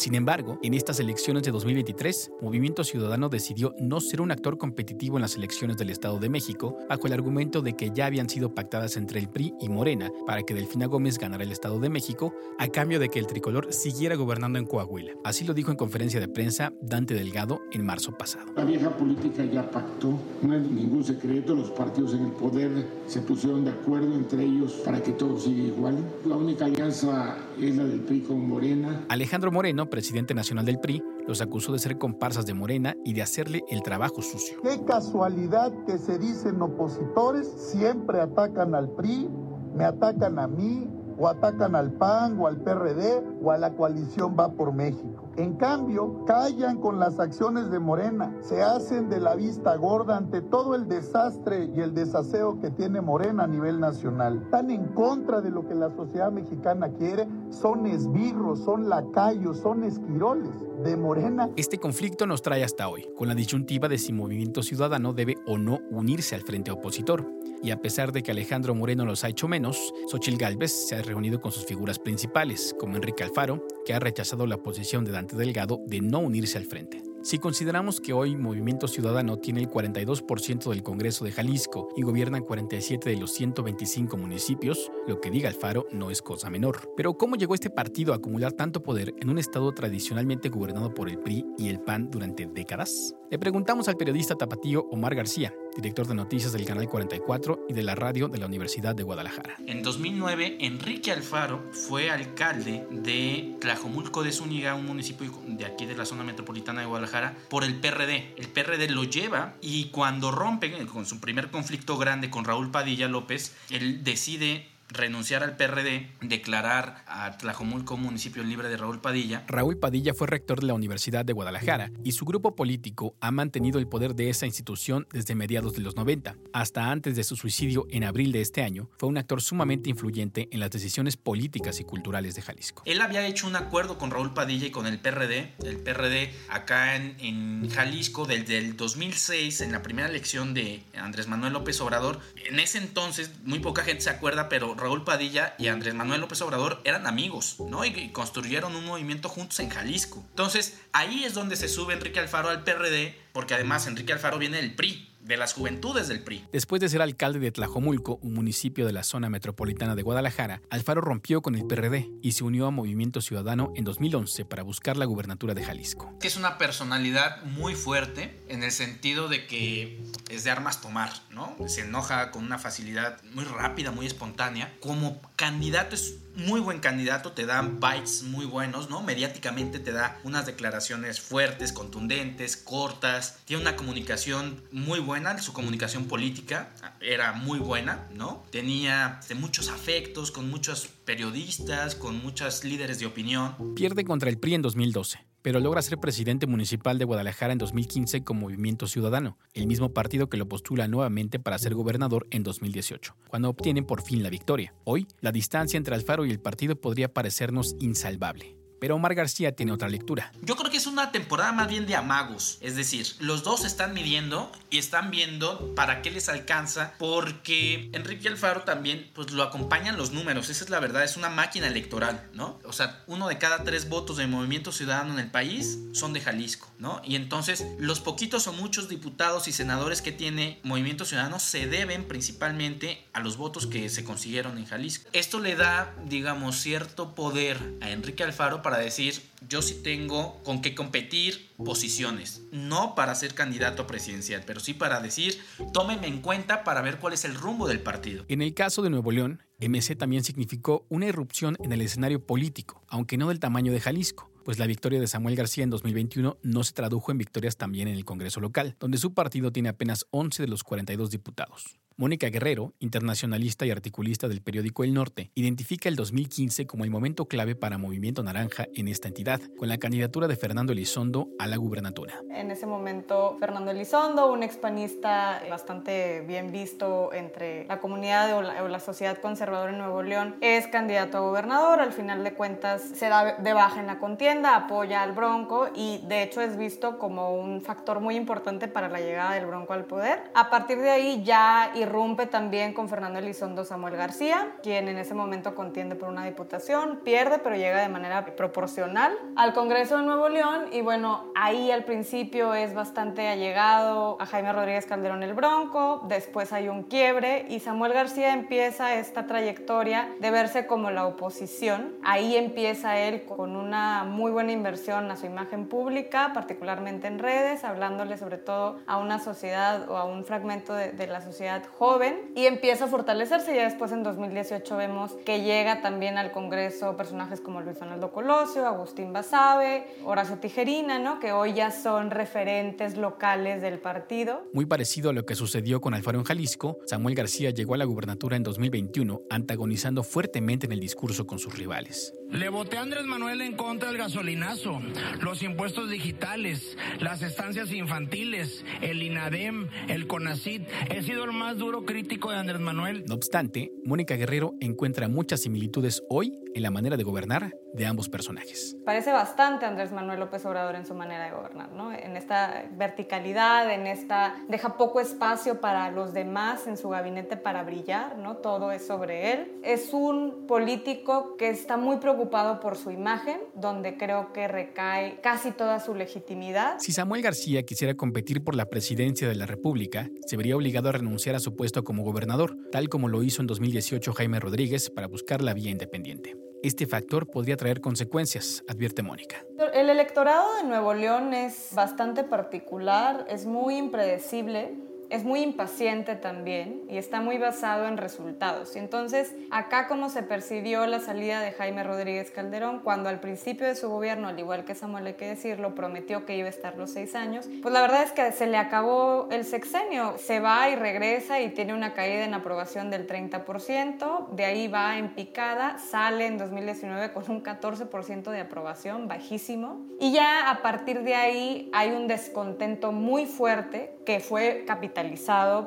Sin 0.00 0.14
embargo, 0.14 0.58
en 0.62 0.72
estas 0.72 0.98
elecciones 0.98 1.42
de 1.42 1.50
2023, 1.50 2.32
Movimiento 2.40 2.84
Ciudadano 2.84 3.28
decidió 3.28 3.74
no 3.78 4.00
ser 4.00 4.22
un 4.22 4.30
actor 4.30 4.56
competitivo 4.56 5.18
en 5.18 5.20
las 5.20 5.36
elecciones 5.36 5.76
del 5.76 5.90
Estado 5.90 6.18
de 6.18 6.30
México, 6.30 6.78
bajo 6.88 7.06
el 7.06 7.12
argumento 7.12 7.60
de 7.60 7.74
que 7.74 7.90
ya 7.90 8.06
habían 8.06 8.30
sido 8.30 8.54
pactadas 8.54 8.96
entre 8.96 9.20
el 9.20 9.28
PRI 9.28 9.52
y 9.60 9.68
Morena 9.68 10.10
para 10.26 10.42
que 10.42 10.54
Delfina 10.54 10.86
Gómez 10.86 11.18
ganara 11.18 11.44
el 11.44 11.52
Estado 11.52 11.78
de 11.80 11.90
México, 11.90 12.34
a 12.58 12.68
cambio 12.68 12.98
de 12.98 13.10
que 13.10 13.18
el 13.18 13.26
tricolor 13.26 13.74
siguiera 13.74 14.16
gobernando 14.16 14.58
en 14.58 14.64
Coahuila. 14.64 15.12
Así 15.22 15.44
lo 15.44 15.52
dijo 15.52 15.70
en 15.70 15.76
conferencia 15.76 16.18
de 16.18 16.28
prensa 16.28 16.72
Dante 16.80 17.12
Delgado 17.12 17.60
en 17.70 17.84
marzo 17.84 18.16
pasado. 18.16 18.46
La 18.56 18.64
vieja 18.64 18.88
política 18.96 19.44
ya 19.44 19.70
pactó, 19.70 20.18
no 20.40 20.54
hay 20.54 20.60
ningún 20.60 21.04
secreto, 21.04 21.54
los 21.54 21.72
partidos 21.72 22.14
en 22.14 22.24
el 22.24 22.32
poder 22.32 22.86
se 23.06 23.20
pusieron 23.20 23.66
de 23.66 23.72
acuerdo 23.72 24.14
entre 24.14 24.44
ellos 24.44 24.80
para 24.82 25.02
que 25.02 25.12
todo 25.12 25.38
siga 25.38 25.64
igual. 25.64 25.98
La 26.24 26.36
única 26.36 26.64
alianza 26.64 27.36
es 27.68 27.76
la 27.76 27.84
del 27.84 28.00
PRI 28.00 28.20
con 28.20 28.48
Morena. 28.48 29.04
Alejandro 29.08 29.52
Moreno, 29.52 29.90
presidente 29.90 30.34
nacional 30.34 30.64
del 30.64 30.80
PRI, 30.80 31.02
los 31.26 31.40
acusó 31.40 31.72
de 31.72 31.78
ser 31.78 31.98
comparsas 31.98 32.46
de 32.46 32.54
Morena 32.54 32.96
y 33.04 33.12
de 33.12 33.22
hacerle 33.22 33.64
el 33.70 33.82
trabajo 33.82 34.22
sucio. 34.22 34.58
Qué 34.62 34.82
casualidad 34.84 35.72
que 35.84 35.98
se 35.98 36.18
dicen 36.18 36.60
opositores, 36.62 37.46
siempre 37.46 38.20
atacan 38.20 38.74
al 38.74 38.90
PRI, 38.90 39.28
me 39.74 39.84
atacan 39.84 40.38
a 40.38 40.48
mí, 40.48 40.88
o 41.20 41.28
atacan 41.28 41.76
al 41.76 41.92
PAN 41.92 42.40
o 42.40 42.46
al 42.46 42.56
PRD 42.56 43.22
o 43.42 43.50
a 43.50 43.58
la 43.58 43.74
coalición 43.74 44.34
Va 44.38 44.52
por 44.52 44.72
México. 44.72 45.28
En 45.36 45.54
cambio, 45.54 46.24
callan 46.24 46.78
con 46.78 46.98
las 46.98 47.20
acciones 47.20 47.70
de 47.70 47.78
Morena, 47.78 48.34
se 48.40 48.62
hacen 48.62 49.08
de 49.10 49.20
la 49.20 49.34
vista 49.36 49.76
gorda 49.76 50.16
ante 50.16 50.40
todo 50.40 50.74
el 50.74 50.88
desastre 50.88 51.70
y 51.74 51.80
el 51.80 51.94
desaseo 51.94 52.58
que 52.60 52.70
tiene 52.70 53.00
Morena 53.00 53.44
a 53.44 53.46
nivel 53.46 53.80
nacional. 53.80 54.40
Están 54.44 54.70
en 54.70 54.86
contra 54.88 55.40
de 55.40 55.50
lo 55.50 55.68
que 55.68 55.74
la 55.74 55.90
sociedad 55.94 56.32
mexicana 56.32 56.88
quiere, 56.88 57.28
son 57.50 57.86
esbirros, 57.86 58.60
son 58.60 58.88
lacayos, 58.88 59.58
son 59.58 59.84
esquiroles 59.84 60.52
de 60.82 60.96
Morena. 60.96 61.50
Este 61.56 61.78
conflicto 61.78 62.26
nos 62.26 62.40
trae 62.40 62.64
hasta 62.64 62.88
hoy, 62.88 63.06
con 63.16 63.28
la 63.28 63.34
disyuntiva 63.34 63.88
de 63.88 63.98
si 63.98 64.12
Movimiento 64.12 64.62
Ciudadano 64.62 65.12
debe 65.12 65.36
o 65.46 65.58
no 65.58 65.80
unirse 65.90 66.34
al 66.34 66.42
frente 66.42 66.70
opositor. 66.70 67.26
Y 67.62 67.70
a 67.70 67.80
pesar 67.80 68.12
de 68.12 68.22
que 68.22 68.30
Alejandro 68.30 68.74
Moreno 68.74 69.04
los 69.04 69.24
ha 69.24 69.28
hecho 69.28 69.48
menos, 69.48 69.92
Xochil 70.10 70.38
Gálvez 70.38 70.72
se 70.72 70.96
ha 70.96 71.02
reunido 71.02 71.40
con 71.40 71.52
sus 71.52 71.66
figuras 71.66 71.98
principales, 71.98 72.74
como 72.78 72.96
Enrique 72.96 73.22
Alfaro, 73.22 73.66
que 73.84 73.92
ha 73.92 73.98
rechazado 73.98 74.46
la 74.46 74.62
posición 74.62 75.04
de 75.04 75.12
Dante 75.12 75.36
Delgado 75.36 75.80
de 75.86 76.00
no 76.00 76.20
unirse 76.20 76.56
al 76.56 76.64
frente. 76.64 77.02
Si 77.22 77.38
consideramos 77.38 78.00
que 78.00 78.14
hoy 78.14 78.34
Movimiento 78.34 78.88
Ciudadano 78.88 79.36
tiene 79.36 79.60
el 79.60 79.68
42% 79.68 80.70
del 80.70 80.82
Congreso 80.82 81.26
de 81.26 81.32
Jalisco 81.32 81.90
y 81.94 82.00
gobierna 82.00 82.40
47 82.40 83.10
de 83.10 83.16
los 83.16 83.32
125 83.32 84.16
municipios, 84.16 84.90
lo 85.06 85.20
que 85.20 85.30
diga 85.30 85.50
Alfaro 85.50 85.86
no 85.92 86.10
es 86.10 86.22
cosa 86.22 86.48
menor. 86.48 86.90
Pero 86.96 87.18
¿cómo 87.18 87.36
llegó 87.36 87.54
este 87.54 87.68
partido 87.68 88.14
a 88.14 88.16
acumular 88.16 88.52
tanto 88.52 88.82
poder 88.82 89.12
en 89.20 89.28
un 89.28 89.38
estado 89.38 89.70
tradicionalmente 89.72 90.48
gobernado 90.48 90.94
por 90.94 91.10
el 91.10 91.18
PRI 91.18 91.44
y 91.58 91.68
el 91.68 91.80
PAN 91.80 92.10
durante 92.10 92.46
décadas? 92.46 93.14
Le 93.30 93.38
preguntamos 93.38 93.86
al 93.86 93.96
periodista 93.96 94.34
tapatío 94.34 94.88
Omar 94.90 95.14
García, 95.14 95.54
director 95.76 96.04
de 96.04 96.16
noticias 96.16 96.52
del 96.52 96.64
Canal 96.64 96.88
44 96.88 97.66
y 97.68 97.74
de 97.74 97.84
la 97.84 97.94
radio 97.94 98.26
de 98.26 98.38
la 98.38 98.46
Universidad 98.46 98.92
de 98.96 99.04
Guadalajara. 99.04 99.54
En 99.68 99.84
2009, 99.84 100.56
Enrique 100.58 101.12
Alfaro 101.12 101.62
fue 101.70 102.10
alcalde 102.10 102.88
de 102.90 103.54
Tlajomulco 103.60 104.24
de 104.24 104.32
Zúñiga, 104.32 104.74
un 104.74 104.86
municipio 104.86 105.30
de 105.46 105.64
aquí 105.64 105.86
de 105.86 105.94
la 105.94 106.06
zona 106.06 106.24
metropolitana 106.24 106.80
de 106.80 106.88
Guadalajara, 106.88 107.36
por 107.48 107.62
el 107.62 107.76
PRD. 107.76 108.34
El 108.36 108.48
PRD 108.48 108.90
lo 108.90 109.04
lleva 109.04 109.54
y 109.60 109.90
cuando 109.90 110.32
rompe 110.32 110.84
con 110.86 111.06
su 111.06 111.20
primer 111.20 111.52
conflicto 111.52 111.96
grande 111.98 112.30
con 112.30 112.44
Raúl 112.44 112.72
Padilla 112.72 113.06
López, 113.06 113.54
él 113.70 114.02
decide 114.02 114.66
renunciar 114.90 115.42
al 115.42 115.56
PRD, 115.56 116.10
declarar 116.20 117.04
a 117.06 117.36
Tlajomulco 117.36 117.96
municipio 117.96 118.42
libre 118.42 118.68
de 118.68 118.76
Raúl 118.76 119.00
Padilla. 119.00 119.44
Raúl 119.46 119.78
Padilla 119.78 120.14
fue 120.14 120.26
rector 120.26 120.60
de 120.60 120.66
la 120.66 120.74
Universidad 120.74 121.24
de 121.24 121.32
Guadalajara 121.32 121.90
y 122.04 122.12
su 122.12 122.24
grupo 122.24 122.54
político 122.54 123.14
ha 123.20 123.30
mantenido 123.30 123.78
el 123.78 123.86
poder 123.86 124.14
de 124.14 124.30
esa 124.30 124.46
institución 124.46 125.06
desde 125.12 125.34
mediados 125.34 125.74
de 125.74 125.80
los 125.80 125.96
90. 125.96 126.36
Hasta 126.52 126.90
antes 126.90 127.16
de 127.16 127.24
su 127.24 127.36
suicidio 127.36 127.86
en 127.90 128.04
abril 128.04 128.32
de 128.32 128.40
este 128.40 128.62
año, 128.62 128.90
fue 128.98 129.08
un 129.08 129.18
actor 129.18 129.42
sumamente 129.42 129.90
influyente 129.90 130.48
en 130.50 130.60
las 130.60 130.70
decisiones 130.70 131.16
políticas 131.16 131.80
y 131.80 131.84
culturales 131.84 132.34
de 132.34 132.42
Jalisco. 132.42 132.82
Él 132.86 133.00
había 133.00 133.26
hecho 133.26 133.46
un 133.46 133.56
acuerdo 133.56 133.98
con 133.98 134.10
Raúl 134.10 134.34
Padilla 134.34 134.66
y 134.66 134.70
con 134.70 134.86
el 134.86 134.98
PRD, 134.98 135.54
el 135.64 135.78
PRD 135.78 136.32
acá 136.48 136.96
en, 136.96 137.16
en 137.20 137.70
Jalisco 137.70 138.26
desde 138.26 138.58
el 138.58 138.76
2006, 138.76 139.60
en 139.60 139.72
la 139.72 139.82
primera 139.82 140.08
elección 140.08 140.54
de 140.54 140.82
Andrés 140.96 141.28
Manuel 141.28 141.52
López 141.52 141.80
Obrador. 141.80 142.20
En 142.48 142.58
ese 142.58 142.78
entonces, 142.78 143.30
muy 143.44 143.60
poca 143.60 143.82
gente 143.82 144.02
se 144.02 144.10
acuerda, 144.10 144.48
pero 144.48 144.74
Raúl 144.80 145.04
Padilla 145.04 145.54
y 145.58 145.68
Andrés 145.68 145.94
Manuel 145.94 146.20
López 146.20 146.40
Obrador 146.42 146.80
eran 146.84 147.06
amigos, 147.06 147.56
¿no? 147.60 147.84
Y, 147.84 148.10
construyeron 148.10 148.74
un 148.74 148.84
movimiento 148.84 149.28
juntos 149.28 149.60
en 149.60 149.70
Jalisco. 149.70 150.24
Entonces, 150.30 150.80
ahí 150.92 151.24
es 151.24 151.34
donde 151.34 151.56
se 151.56 151.68
sube 151.68 151.94
Enrique 151.94 152.18
Alfaro 152.18 152.48
al 152.48 152.64
PRD, 152.64 153.16
porque 153.32 153.54
además 153.54 153.86
Enrique 153.86 154.12
Alfaro 154.12 154.38
viene 154.38 154.56
del 154.56 154.74
PRI 154.74 155.09
de 155.20 155.36
las 155.36 155.52
juventudes 155.52 156.08
del 156.08 156.22
PRI. 156.22 156.44
Después 156.52 156.80
de 156.80 156.88
ser 156.88 157.02
alcalde 157.02 157.38
de 157.38 157.52
Tlajomulco, 157.52 158.18
un 158.22 158.34
municipio 158.34 158.86
de 158.86 158.92
la 158.92 159.02
zona 159.02 159.28
metropolitana 159.28 159.94
de 159.94 160.02
Guadalajara, 160.02 160.62
Alfaro 160.70 161.00
rompió 161.00 161.42
con 161.42 161.54
el 161.54 161.66
PRD 161.66 162.10
y 162.22 162.32
se 162.32 162.44
unió 162.44 162.66
a 162.66 162.70
Movimiento 162.70 163.20
Ciudadano 163.20 163.72
en 163.76 163.84
2011 163.84 164.44
para 164.44 164.62
buscar 164.62 164.96
la 164.96 165.04
gubernatura 165.04 165.54
de 165.54 165.64
Jalisco. 165.64 166.12
Es 166.22 166.36
una 166.36 166.58
personalidad 166.58 167.42
muy 167.44 167.74
fuerte 167.74 168.42
en 168.48 168.62
el 168.62 168.72
sentido 168.72 169.28
de 169.28 169.46
que 169.46 170.02
es 170.30 170.44
de 170.44 170.50
armas 170.50 170.80
tomar, 170.80 171.10
¿no? 171.30 171.56
Se 171.66 171.82
enoja 171.82 172.30
con 172.30 172.44
una 172.44 172.58
facilidad 172.58 173.22
muy 173.34 173.44
rápida, 173.44 173.90
muy 173.90 174.06
espontánea. 174.06 174.74
Como 174.80 175.20
candidato 175.40 175.94
es 175.94 176.18
muy 176.36 176.60
buen 176.60 176.80
candidato, 176.80 177.32
te 177.32 177.46
da 177.46 177.62
bytes 177.62 178.24
muy 178.24 178.44
buenos, 178.44 178.90
¿no? 178.90 179.00
Mediáticamente 179.00 179.78
te 179.78 179.90
da 179.90 180.20
unas 180.22 180.44
declaraciones 180.44 181.18
fuertes, 181.18 181.72
contundentes, 181.72 182.58
cortas, 182.58 183.38
tiene 183.46 183.62
una 183.62 183.74
comunicación 183.74 184.62
muy 184.70 185.00
buena, 185.00 185.38
su 185.38 185.54
comunicación 185.54 186.04
política 186.08 186.68
era 187.00 187.32
muy 187.32 187.58
buena, 187.58 188.06
¿no? 188.14 188.44
Tenía 188.50 189.20
de 189.30 189.34
muchos 189.34 189.70
afectos 189.70 190.30
con 190.30 190.50
muchos 190.50 190.88
periodistas, 191.06 191.94
con 191.94 192.22
muchos 192.22 192.62
líderes 192.62 192.98
de 192.98 193.06
opinión. 193.06 193.74
Pierde 193.74 194.04
contra 194.04 194.28
el 194.28 194.38
PRI 194.38 194.56
en 194.56 194.62
2012 194.62 195.29
pero 195.42 195.60
logra 195.60 195.82
ser 195.82 195.98
presidente 195.98 196.46
municipal 196.46 196.98
de 196.98 197.04
Guadalajara 197.04 197.52
en 197.52 197.58
2015 197.58 198.22
con 198.24 198.38
Movimiento 198.38 198.86
Ciudadano, 198.86 199.38
el 199.54 199.66
mismo 199.66 199.92
partido 199.92 200.28
que 200.28 200.36
lo 200.36 200.48
postula 200.48 200.88
nuevamente 200.88 201.38
para 201.38 201.58
ser 201.58 201.74
gobernador 201.74 202.26
en 202.30 202.42
2018, 202.42 203.16
cuando 203.28 203.48
obtiene 203.48 203.82
por 203.82 204.02
fin 204.02 204.22
la 204.22 204.30
victoria. 204.30 204.74
Hoy, 204.84 205.06
la 205.20 205.32
distancia 205.32 205.76
entre 205.76 205.94
Alfaro 205.94 206.24
y 206.26 206.30
el 206.30 206.40
partido 206.40 206.76
podría 206.76 207.12
parecernos 207.12 207.76
insalvable. 207.80 208.56
Pero 208.80 208.96
Omar 208.96 209.14
García 209.14 209.52
tiene 209.52 209.72
otra 209.72 209.90
lectura. 209.90 210.32
Es 210.80 210.86
una 210.86 211.12
temporada 211.12 211.52
más 211.52 211.68
bien 211.68 211.86
de 211.86 211.94
amagos. 211.94 212.56
Es 212.62 212.74
decir, 212.74 213.06
los 213.18 213.44
dos 213.44 213.66
están 213.66 213.92
midiendo 213.92 214.50
y 214.70 214.78
están 214.78 215.10
viendo 215.10 215.74
para 215.74 216.00
qué 216.00 216.10
les 216.10 216.30
alcanza. 216.30 216.94
Porque 216.98 217.90
Enrique 217.92 218.28
Alfaro 218.28 218.62
también, 218.62 219.10
pues 219.14 219.30
lo 219.32 219.42
acompañan 219.42 219.98
los 219.98 220.12
números. 220.12 220.48
Esa 220.48 220.64
es 220.64 220.70
la 220.70 220.80
verdad, 220.80 221.04
es 221.04 221.18
una 221.18 221.28
máquina 221.28 221.66
electoral, 221.66 222.30
¿no? 222.32 222.58
O 222.64 222.72
sea, 222.72 223.04
uno 223.06 223.28
de 223.28 223.36
cada 223.36 223.62
tres 223.62 223.90
votos 223.90 224.16
de 224.16 224.26
Movimiento 224.26 224.72
Ciudadano 224.72 225.12
en 225.12 225.18
el 225.18 225.30
país 225.30 225.78
son 225.92 226.14
de 226.14 226.22
Jalisco, 226.22 226.70
¿no? 226.78 227.02
Y 227.04 227.14
entonces, 227.14 227.66
los 227.78 228.00
poquitos 228.00 228.46
o 228.46 228.54
muchos 228.54 228.88
diputados 228.88 229.48
y 229.48 229.52
senadores 229.52 230.00
que 230.00 230.12
tiene 230.12 230.60
Movimiento 230.62 231.04
Ciudadano 231.04 231.40
se 231.40 231.66
deben 231.66 232.08
principalmente 232.08 233.06
a 233.12 233.20
los 233.20 233.36
votos 233.36 233.66
que 233.66 233.90
se 233.90 234.02
consiguieron 234.02 234.56
en 234.56 234.64
Jalisco. 234.64 235.10
Esto 235.12 235.40
le 235.40 235.56
da, 235.56 235.94
digamos, 236.06 236.56
cierto 236.56 237.14
poder 237.14 237.58
a 237.82 237.90
Enrique 237.90 238.24
Alfaro 238.24 238.62
para 238.62 238.78
decir, 238.78 239.22
yo 239.48 239.62
sí 239.62 239.80
tengo 239.82 240.40
con 240.44 240.62
qué 240.62 240.74
competir 240.74 241.50
posiciones. 241.56 242.42
No 242.52 242.94
para 242.94 243.14
ser 243.14 243.34
candidato 243.34 243.86
presidencial, 243.86 244.42
pero 244.46 244.60
sí 244.60 244.74
para 244.74 245.00
decir, 245.00 245.38
tómenme 245.72 246.06
en 246.06 246.20
cuenta 246.20 246.64
para 246.64 246.82
ver 246.82 246.98
cuál 246.98 247.14
es 247.14 247.24
el 247.24 247.34
rumbo 247.34 247.68
del 247.68 247.80
partido. 247.80 248.24
En 248.28 248.42
el 248.42 248.54
caso 248.54 248.82
de 248.82 248.90
Nuevo 248.90 249.12
León, 249.12 249.42
MC 249.58 249.96
también 249.96 250.24
significó 250.24 250.86
una 250.88 251.06
irrupción 251.06 251.56
en 251.62 251.72
el 251.72 251.80
escenario 251.82 252.24
político, 252.24 252.82
aunque 252.88 253.18
no 253.18 253.28
del 253.28 253.40
tamaño 253.40 253.72
de 253.72 253.80
Jalisco 253.80 254.30
pues 254.44 254.58
la 254.58 254.66
victoria 254.66 255.00
de 255.00 255.06
Samuel 255.06 255.36
García 255.36 255.64
en 255.64 255.70
2021 255.70 256.38
no 256.42 256.64
se 256.64 256.72
tradujo 256.72 257.12
en 257.12 257.18
victorias 257.18 257.56
también 257.56 257.88
en 257.88 257.94
el 257.94 258.04
Congreso 258.04 258.40
local, 258.40 258.76
donde 258.80 258.98
su 258.98 259.14
partido 259.14 259.52
tiene 259.52 259.68
apenas 259.68 260.06
11 260.10 260.42
de 260.42 260.48
los 260.48 260.64
42 260.64 261.10
diputados. 261.10 261.78
Mónica 262.00 262.30
Guerrero, 262.30 262.72
internacionalista 262.78 263.66
y 263.66 263.70
articulista 263.70 264.26
del 264.26 264.40
periódico 264.40 264.84
El 264.84 264.94
Norte, 264.94 265.32
identifica 265.34 265.86
el 265.86 265.96
2015 265.96 266.66
como 266.66 266.84
el 266.84 266.90
momento 266.90 267.26
clave 267.26 267.54
para 267.54 267.76
Movimiento 267.76 268.22
Naranja 268.22 268.66
en 268.74 268.88
esta 268.88 269.08
entidad, 269.08 269.38
con 269.58 269.68
la 269.68 269.76
candidatura 269.76 270.26
de 270.26 270.34
Fernando 270.34 270.72
Elizondo 270.72 271.28
a 271.38 271.46
la 271.46 271.58
gubernatura. 271.58 272.14
En 272.30 272.50
ese 272.50 272.64
momento, 272.64 273.36
Fernando 273.38 273.70
Elizondo, 273.70 274.32
un 274.32 274.42
expanista 274.42 275.42
bastante 275.50 276.22
bien 276.22 276.50
visto 276.50 277.12
entre 277.12 277.66
la 277.66 277.80
comunidad 277.80 278.34
o 278.34 278.40
la, 278.40 278.64
o 278.64 278.68
la 278.68 278.80
sociedad 278.80 279.18
conservadora 279.18 279.70
en 279.70 279.76
Nuevo 279.76 280.02
León, 280.02 280.36
es 280.40 280.68
candidato 280.68 281.18
a 281.18 281.20
gobernador. 281.20 281.80
Al 281.80 281.92
final 281.92 282.24
de 282.24 282.32
cuentas, 282.32 282.80
se 282.80 283.10
da 283.10 283.36
de 283.36 283.52
baja 283.52 283.78
en 283.78 283.86
la 283.86 283.98
contienda, 283.98 284.56
apoya 284.56 285.02
al 285.02 285.12
Bronco 285.12 285.68
y 285.74 286.00
de 286.08 286.22
hecho 286.22 286.40
es 286.40 286.56
visto 286.56 286.98
como 286.98 287.34
un 287.34 287.60
factor 287.60 288.00
muy 288.00 288.16
importante 288.16 288.68
para 288.68 288.88
la 288.88 289.00
llegada 289.00 289.34
del 289.34 289.44
Bronco 289.44 289.74
al 289.74 289.84
poder. 289.84 290.22
A 290.32 290.48
partir 290.48 290.78
de 290.78 290.88
ahí 290.88 291.22
ya 291.22 291.72
irrumpe 291.90 292.26
también 292.26 292.72
con 292.72 292.88
Fernando 292.88 293.18
Elizondo 293.18 293.64
Samuel 293.64 293.96
García, 293.96 294.52
quien 294.62 294.86
en 294.86 294.96
ese 294.96 295.12
momento 295.12 295.56
contiende 295.56 295.96
por 295.96 296.08
una 296.08 296.24
diputación, 296.24 297.00
pierde, 297.02 297.40
pero 297.40 297.56
llega 297.56 297.80
de 297.80 297.88
manera 297.88 298.24
proporcional 298.36 299.12
al 299.34 299.52
Congreso 299.54 299.96
de 299.96 300.04
Nuevo 300.04 300.28
León 300.28 300.66
y 300.70 300.82
bueno, 300.82 301.32
ahí 301.34 301.72
al 301.72 301.84
principio 301.84 302.54
es 302.54 302.74
bastante 302.74 303.26
allegado 303.26 304.16
a 304.20 304.26
Jaime 304.26 304.52
Rodríguez 304.52 304.86
Calderón 304.86 305.24
el 305.24 305.34
Bronco, 305.34 306.02
después 306.06 306.52
hay 306.52 306.68
un 306.68 306.84
quiebre 306.84 307.46
y 307.48 307.58
Samuel 307.58 307.92
García 307.92 308.34
empieza 308.34 308.94
esta 308.94 309.26
trayectoria 309.26 310.08
de 310.20 310.30
verse 310.30 310.68
como 310.68 310.92
la 310.92 311.06
oposición. 311.06 311.96
Ahí 312.04 312.36
empieza 312.36 312.98
él 312.98 313.24
con 313.24 313.56
una 313.56 314.04
muy 314.04 314.30
buena 314.30 314.52
inversión 314.52 315.10
a 315.10 315.16
su 315.16 315.26
imagen 315.26 315.66
pública, 315.66 316.30
particularmente 316.34 317.08
en 317.08 317.18
redes, 317.18 317.64
hablándole 317.64 318.16
sobre 318.16 318.38
todo 318.38 318.78
a 318.86 318.98
una 318.98 319.18
sociedad 319.18 319.90
o 319.90 319.96
a 319.96 320.04
un 320.04 320.24
fragmento 320.24 320.72
de, 320.72 320.92
de 320.92 321.08
la 321.08 321.20
sociedad 321.20 321.64
joven 321.80 322.30
y 322.36 322.44
empieza 322.44 322.84
a 322.84 322.88
fortalecerse. 322.88 323.56
Ya 323.56 323.64
después 323.64 323.90
en 323.92 324.02
2018 324.02 324.76
vemos 324.76 325.12
que 325.24 325.40
llega 325.40 325.80
también 325.80 326.18
al 326.18 326.30
Congreso 326.30 326.94
personajes 326.94 327.40
como 327.40 327.62
Luis 327.62 327.80
Donaldo 327.80 328.12
Colosio, 328.12 328.66
Agustín 328.66 329.14
Basabe, 329.14 329.86
Horacio 330.04 330.36
Tijerina, 330.36 330.98
¿no? 330.98 331.18
que 331.20 331.32
hoy 331.32 331.54
ya 331.54 331.70
son 331.70 332.10
referentes 332.10 332.98
locales 332.98 333.62
del 333.62 333.78
partido. 333.78 334.42
Muy 334.52 334.66
parecido 334.66 335.08
a 335.08 335.14
lo 335.14 335.24
que 335.24 335.34
sucedió 335.34 335.80
con 335.80 335.94
Alfaro 335.94 336.18
en 336.18 336.24
Jalisco, 336.24 336.76
Samuel 336.84 337.14
García 337.14 337.48
llegó 337.48 337.72
a 337.72 337.78
la 337.78 337.86
gubernatura 337.86 338.36
en 338.36 338.42
2021 338.42 339.22
antagonizando 339.30 340.02
fuertemente 340.02 340.66
en 340.66 340.72
el 340.72 340.80
discurso 340.80 341.26
con 341.26 341.38
sus 341.38 341.56
rivales. 341.56 342.12
Le 342.30 342.50
voté 342.50 342.76
a 342.76 342.82
Andrés 342.82 343.06
Manuel 343.06 343.40
en 343.40 343.56
contra 343.56 343.88
del 343.88 343.96
gasolinazo, 343.96 344.82
los 345.20 345.42
impuestos 345.42 345.88
digitales, 345.88 346.76
las 347.00 347.22
estancias 347.22 347.72
infantiles, 347.72 348.66
el 348.82 349.02
INADEM, 349.02 349.68
el 349.88 350.06
CONACIT. 350.06 350.68
He 350.90 351.02
sido 351.02 351.24
el 351.24 351.32
más 351.32 351.56
duro 351.56 351.69
crítico 351.78 352.30
de 352.30 352.36
Andrés 352.36 352.60
Manuel. 352.60 353.04
No 353.06 353.14
obstante, 353.14 353.72
Mónica 353.84 354.16
Guerrero 354.16 354.54
encuentra 354.60 355.08
muchas 355.08 355.42
similitudes 355.42 356.02
hoy 356.08 356.34
en 356.54 356.62
la 356.62 356.70
manera 356.70 356.96
de 356.96 357.04
gobernar 357.04 357.54
de 357.72 357.86
ambos 357.86 358.08
personajes. 358.08 358.76
Parece 358.84 359.12
bastante 359.12 359.64
Andrés 359.64 359.92
Manuel 359.92 360.20
López 360.20 360.44
Obrador 360.44 360.74
en 360.74 360.84
su 360.84 360.94
manera 360.94 361.24
de 361.24 361.30
gobernar, 361.30 361.72
¿no? 361.72 361.92
En 361.92 362.16
esta 362.16 362.64
verticalidad, 362.72 363.72
en 363.72 363.86
esta 363.86 364.34
deja 364.48 364.76
poco 364.76 365.00
espacio 365.00 365.60
para 365.60 365.90
los 365.90 366.12
demás 366.12 366.66
en 366.66 366.76
su 366.76 366.88
gabinete 366.88 367.36
para 367.36 367.62
brillar, 367.62 368.18
¿no? 368.18 368.36
Todo 368.36 368.72
es 368.72 368.86
sobre 368.86 369.32
él. 369.32 369.52
Es 369.62 369.92
un 369.92 370.46
político 370.46 371.36
que 371.36 371.50
está 371.50 371.76
muy 371.76 371.98
preocupado 371.98 372.60
por 372.60 372.76
su 372.76 372.90
imagen, 372.90 373.40
donde 373.54 373.96
creo 373.96 374.32
que 374.32 374.48
recae 374.48 375.20
casi 375.20 375.52
toda 375.52 375.80
su 375.80 375.94
legitimidad. 375.94 376.78
Si 376.78 376.92
Samuel 376.92 377.22
García 377.22 377.62
quisiera 377.62 377.94
competir 377.94 378.42
por 378.42 378.56
la 378.56 378.66
presidencia 378.66 379.28
de 379.28 379.34
la 379.34 379.46
República, 379.46 380.08
se 380.26 380.36
vería 380.36 380.56
obligado 380.56 380.88
a 380.88 380.92
renunciar 380.92 381.36
a 381.36 381.40
su 381.40 381.54
puesto 381.54 381.84
como 381.84 382.02
gobernador, 382.02 382.56
tal 382.72 382.88
como 382.88 383.08
lo 383.08 383.22
hizo 383.22 383.42
en 383.42 383.46
2018 383.46 384.12
Jaime 384.12 384.40
Rodríguez 384.40 384.90
para 384.90 385.06
buscar 385.06 385.42
la 385.42 385.54
vía 385.54 385.70
independiente. 385.70 386.39
Este 386.62 386.86
factor 386.86 387.30
podría 387.30 387.56
traer 387.56 387.80
consecuencias, 387.80 388.62
advierte 388.68 389.02
Mónica. 389.02 389.44
El 389.72 389.88
electorado 389.88 390.56
de 390.56 390.64
Nuevo 390.64 390.92
León 390.92 391.32
es 391.32 391.70
bastante 391.72 392.22
particular, 392.22 393.24
es 393.28 393.46
muy 393.46 393.76
impredecible 393.76 394.76
es 395.10 395.24
muy 395.24 395.40
impaciente 395.40 396.14
también 396.14 396.82
y 396.88 396.96
está 396.96 397.20
muy 397.20 397.36
basado 397.36 397.86
en 397.86 397.96
resultados. 397.96 398.76
Y 398.76 398.78
entonces, 398.78 399.34
acá 399.50 399.88
como 399.88 400.08
se 400.08 400.22
percibió 400.22 400.86
la 400.86 401.00
salida 401.00 401.40
de 401.40 401.52
Jaime 401.52 401.82
Rodríguez 401.82 402.30
Calderón, 402.30 402.80
cuando 402.80 403.08
al 403.08 403.20
principio 403.20 403.66
de 403.66 403.74
su 403.74 403.88
gobierno, 403.88 404.28
al 404.28 404.38
igual 404.38 404.64
que 404.64 404.74
Samuel 404.74 405.06
hay 405.06 405.14
que 405.14 405.26
decirlo, 405.26 405.74
prometió 405.74 406.24
que 406.24 406.36
iba 406.36 406.46
a 406.46 406.50
estar 406.50 406.76
los 406.76 406.90
seis 406.90 407.14
años, 407.14 407.48
pues 407.60 407.74
la 407.74 407.82
verdad 407.82 408.04
es 408.04 408.12
que 408.12 408.30
se 408.32 408.46
le 408.46 408.56
acabó 408.56 409.28
el 409.30 409.44
sexenio. 409.44 410.16
Se 410.18 410.38
va 410.38 410.68
y 410.68 410.76
regresa 410.76 411.40
y 411.40 411.50
tiene 411.50 411.74
una 411.74 411.92
caída 411.92 412.24
en 412.24 412.34
aprobación 412.34 412.90
del 412.90 413.06
30%, 413.06 414.28
de 414.30 414.44
ahí 414.44 414.68
va 414.68 414.96
en 414.96 415.14
picada, 415.14 415.78
sale 415.78 416.26
en 416.26 416.38
2019 416.38 417.12
con 417.12 417.28
un 417.28 417.42
14% 417.42 418.30
de 418.30 418.40
aprobación, 418.40 419.08
bajísimo. 419.08 419.86
Y 419.98 420.12
ya 420.12 420.50
a 420.50 420.62
partir 420.62 421.02
de 421.02 421.14
ahí 421.14 421.70
hay 421.72 421.90
un 421.90 422.06
descontento 422.06 422.92
muy 422.92 423.26
fuerte 423.26 423.96
que 424.06 424.20
fue 424.20 424.64
capital 424.66 424.99